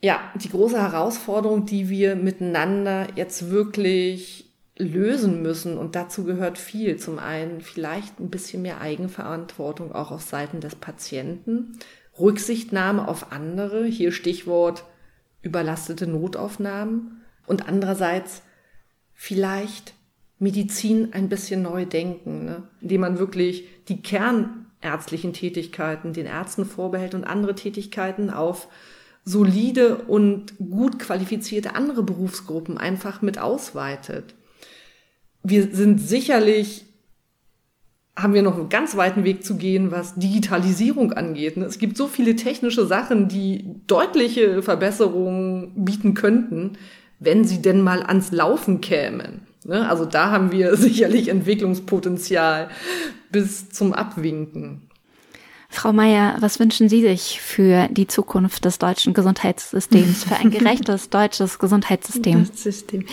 [0.00, 4.46] ja, die große Herausforderung, die wir miteinander jetzt wirklich
[4.76, 5.76] lösen müssen.
[5.76, 6.96] Und dazu gehört viel.
[6.96, 11.78] Zum einen vielleicht ein bisschen mehr Eigenverantwortung auch auf Seiten des Patienten.
[12.18, 14.84] Rücksichtnahme auf andere, hier Stichwort
[15.42, 18.42] überlastete Notaufnahmen und andererseits
[19.14, 19.94] vielleicht
[20.38, 22.62] Medizin ein bisschen neu denken, ne?
[22.80, 28.68] indem man wirklich die kernärztlichen Tätigkeiten den Ärzten vorbehält und andere Tätigkeiten auf
[29.24, 34.34] solide und gut qualifizierte andere Berufsgruppen einfach mit ausweitet.
[35.42, 36.86] Wir sind sicherlich
[38.18, 41.56] haben wir noch einen ganz weiten Weg zu gehen, was Digitalisierung angeht.
[41.56, 41.64] Ne?
[41.64, 46.72] Es gibt so viele technische Sachen, die deutliche Verbesserungen bieten könnten,
[47.20, 49.42] wenn sie denn mal ans Laufen kämen.
[49.64, 49.88] Ne?
[49.88, 52.68] Also da haben wir sicherlich Entwicklungspotenzial
[53.30, 54.87] bis zum Abwinken.
[55.70, 61.10] Frau Mayer, was wünschen Sie sich für die Zukunft des deutschen Gesundheitssystems, für ein gerechtes
[61.10, 62.46] deutsches Gesundheitssystem?
[62.54, 63.04] System.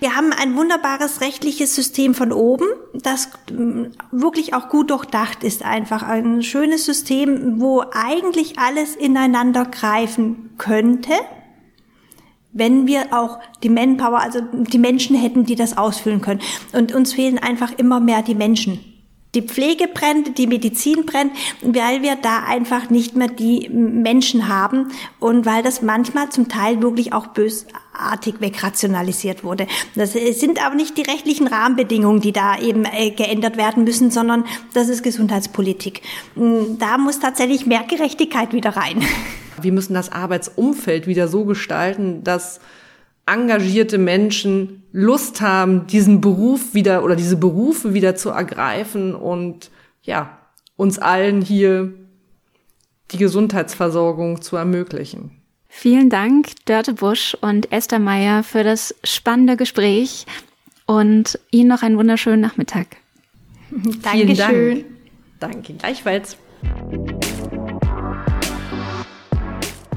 [0.00, 5.64] Wir haben ein wunderbares rechtliches System von oben, das mm, wirklich auch gut durchdacht ist,
[5.64, 11.14] einfach ein schönes System, wo eigentlich alles ineinander greifen könnte
[12.54, 16.42] wenn wir auch die Manpower, also die Menschen hätten, die das ausfüllen können.
[16.74, 18.91] Und uns fehlen einfach immer mehr die Menschen
[19.34, 24.88] die Pflege brennt, die Medizin brennt, weil wir da einfach nicht mehr die Menschen haben
[25.20, 29.66] und weil das manchmal zum Teil wirklich auch bösartig wegrationalisiert wurde.
[29.94, 34.44] Das sind aber nicht die rechtlichen Rahmenbedingungen, die da eben äh, geändert werden müssen, sondern
[34.74, 36.02] das ist Gesundheitspolitik.
[36.34, 39.02] Da muss tatsächlich mehr Gerechtigkeit wieder rein.
[39.60, 42.60] Wir müssen das Arbeitsumfeld wieder so gestalten, dass
[43.32, 49.70] engagierte Menschen Lust haben, diesen Beruf wieder oder diese Berufe wieder zu ergreifen und
[50.02, 50.38] ja,
[50.76, 51.92] uns allen hier
[53.10, 55.42] die Gesundheitsversorgung zu ermöglichen.
[55.68, 60.26] Vielen Dank, Dörte Busch und Esther Meyer, für das spannende Gespräch
[60.86, 62.88] und Ihnen noch einen wunderschönen Nachmittag.
[64.02, 64.84] Dankeschön.
[65.40, 65.54] Dank.
[65.54, 66.36] Danke, gleichfalls.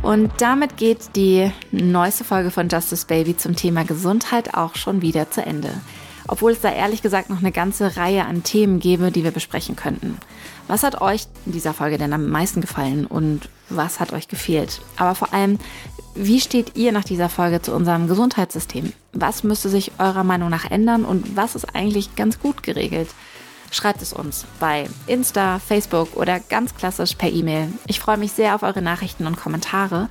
[0.06, 5.32] Und damit geht die neueste Folge von Justice Baby zum Thema Gesundheit auch schon wieder
[5.32, 5.72] zu Ende.
[6.28, 9.76] Obwohl es da ehrlich gesagt noch eine ganze Reihe an Themen gäbe, die wir besprechen
[9.76, 10.20] könnten.
[10.68, 14.80] Was hat euch in dieser Folge denn am meisten gefallen und was hat euch gefehlt?
[14.96, 15.58] Aber vor allem,
[16.14, 18.94] wie steht ihr nach dieser Folge zu unserem Gesundheitssystem?
[19.14, 23.10] Was müsste sich eurer Meinung nach ändern und was ist eigentlich ganz gut geregelt?
[23.76, 27.68] Schreibt es uns bei Insta, Facebook oder ganz klassisch per E-Mail.
[27.88, 30.08] Ich freue mich sehr auf eure Nachrichten und Kommentare.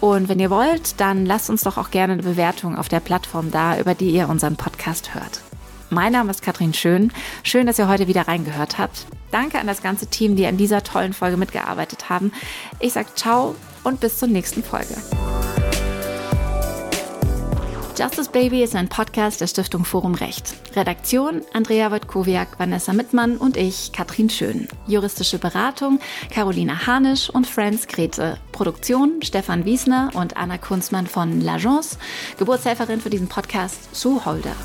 [0.00, 3.50] Und wenn ihr wollt, dann lasst uns doch auch gerne eine Bewertung auf der Plattform
[3.50, 5.40] da, über die ihr unseren Podcast hört.
[5.90, 7.12] Mein Name ist Katrin Schön.
[7.42, 9.06] Schön, dass ihr heute wieder reingehört habt.
[9.30, 12.32] Danke an das ganze Team, die an dieser tollen Folge mitgearbeitet haben.
[12.80, 14.96] Ich sage ciao und bis zur nächsten Folge.
[17.98, 20.54] Justice Baby ist ein Podcast der Stiftung Forum Recht.
[20.74, 24.66] Redaktion Andrea Wojtkowiak, Vanessa Mittmann und ich, Katrin Schön.
[24.86, 28.38] Juristische Beratung Carolina Hanisch und Franz Grete.
[28.50, 31.98] Produktion Stefan Wiesner und Anna Kunzmann von L'Agence.
[32.38, 34.56] Geburtshelferin für diesen Podcast Sue Holder.